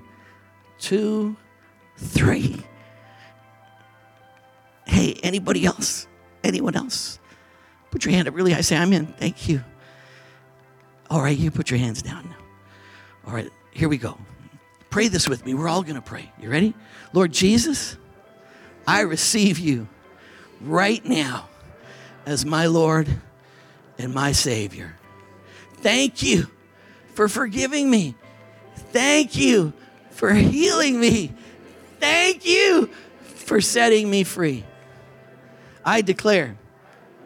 [0.79, 1.37] two,
[1.97, 2.63] three.
[4.87, 6.07] Hey, anybody else?
[6.45, 7.19] Anyone else?
[7.93, 8.63] Put your hand up really high.
[8.63, 9.07] Say, I'm in.
[9.07, 9.63] Thank you.
[11.11, 12.35] All right, you put your hands down.
[13.27, 14.19] All right, here we go.
[14.89, 15.53] Pray this with me.
[15.55, 16.33] We're all going to pray.
[16.41, 16.75] You ready?
[17.13, 17.99] Lord Jesus,
[18.87, 19.89] I receive you
[20.63, 21.49] right now
[22.25, 23.09] as my Lord
[23.99, 24.97] and my Savior.
[25.77, 26.47] Thank you
[27.15, 28.15] for forgiving me.
[28.75, 29.75] Thank you
[30.11, 31.35] for healing me.
[32.01, 32.89] Thank you
[33.23, 34.65] for setting me free.
[35.85, 36.57] I declare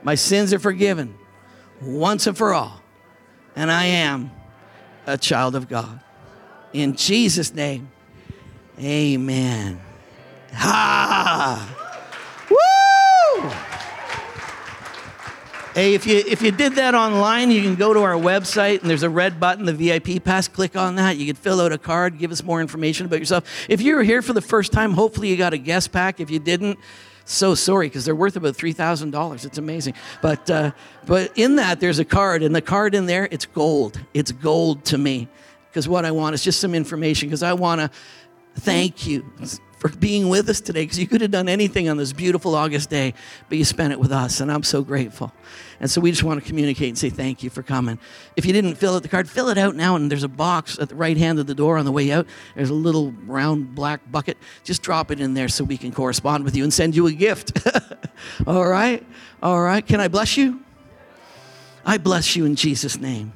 [0.07, 1.19] my sins are forgiven
[1.83, 2.81] once and for all,
[3.57, 4.31] and I am
[5.05, 5.99] a child of God.
[6.73, 7.91] In Jesus' name,
[8.79, 9.81] amen.
[10.53, 11.69] Ha!
[12.49, 13.51] Woo!
[15.75, 18.89] Hey, if you if you did that online, you can go to our website and
[18.89, 20.47] there's a red button, the VIP pass.
[20.47, 21.17] Click on that.
[21.17, 23.67] You can fill out a card, give us more information about yourself.
[23.69, 26.21] If you're here for the first time, hopefully you got a guest pack.
[26.21, 26.79] If you didn't,
[27.27, 29.45] so sorry because they're worth about three thousand dollars.
[29.45, 29.95] It's amazing.
[30.23, 30.71] But uh,
[31.05, 34.01] but in that there's a card, and the card in there it's gold.
[34.15, 35.29] It's gold to me
[35.69, 37.91] because what I want is just some information because I want to
[38.55, 39.31] thank you
[39.79, 42.89] for being with us today because you could have done anything on this beautiful August
[42.89, 43.13] day,
[43.49, 45.33] but you spent it with us, and I'm so grateful.
[45.81, 47.99] And so we just want to communicate and say thank you for coming.
[48.37, 50.79] If you didn't fill out the card, fill it out now, and there's a box
[50.79, 52.27] at the right hand of the door on the way out.
[52.55, 54.39] There's a little round black bucket.
[54.65, 57.13] Just drop it in there so we can correspond with you and send you a
[57.13, 57.59] gift.
[58.47, 59.05] All right?
[59.43, 59.87] All right.
[59.87, 60.61] Can I bless you?
[61.85, 63.33] I bless you in Jesus' name.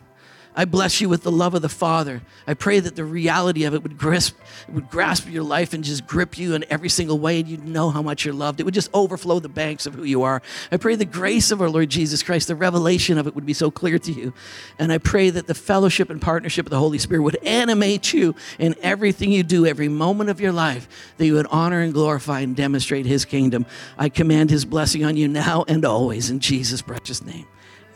[0.61, 2.21] I bless you with the love of the Father.
[2.47, 4.37] I pray that the reality of it would grasp,
[4.69, 7.89] would grasp your life and just grip you in every single way, and you'd know
[7.89, 8.61] how much you're loved.
[8.61, 10.43] It would just overflow the banks of who you are.
[10.71, 13.55] I pray the grace of our Lord Jesus Christ, the revelation of it would be
[13.55, 14.35] so clear to you.
[14.79, 18.35] And I pray that the fellowship and partnership of the Holy Spirit would animate you
[18.59, 22.41] in everything you do, every moment of your life, that you would honor and glorify
[22.41, 23.65] and demonstrate His kingdom.
[23.97, 27.47] I command His blessing on you now and always in Jesus' precious name.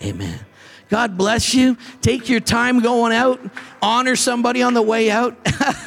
[0.03, 0.41] Amen.
[0.91, 1.77] God bless you.
[2.03, 3.41] Take your time going out.
[3.81, 5.37] Honor somebody on the way out.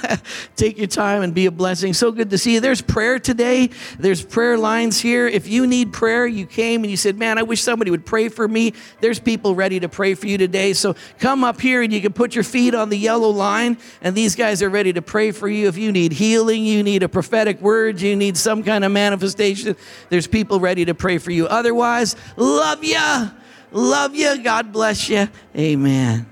[0.56, 1.94] Take your time and be a blessing.
[1.94, 2.60] So good to see you.
[2.60, 3.70] There's prayer today.
[3.98, 5.28] There's prayer lines here.
[5.28, 8.30] If you need prayer, you came and you said, Man, I wish somebody would pray
[8.30, 8.74] for me.
[9.00, 10.74] There's people ready to pray for you today.
[10.74, 14.16] So come up here and you can put your feet on the yellow line, and
[14.16, 15.68] these guys are ready to pray for you.
[15.68, 19.76] If you need healing, you need a prophetic word, you need some kind of manifestation,
[20.10, 21.48] there's people ready to pray for you.
[21.48, 23.30] Otherwise, love ya.
[23.72, 24.42] Love you.
[24.42, 25.28] God bless you.
[25.56, 26.26] Amen.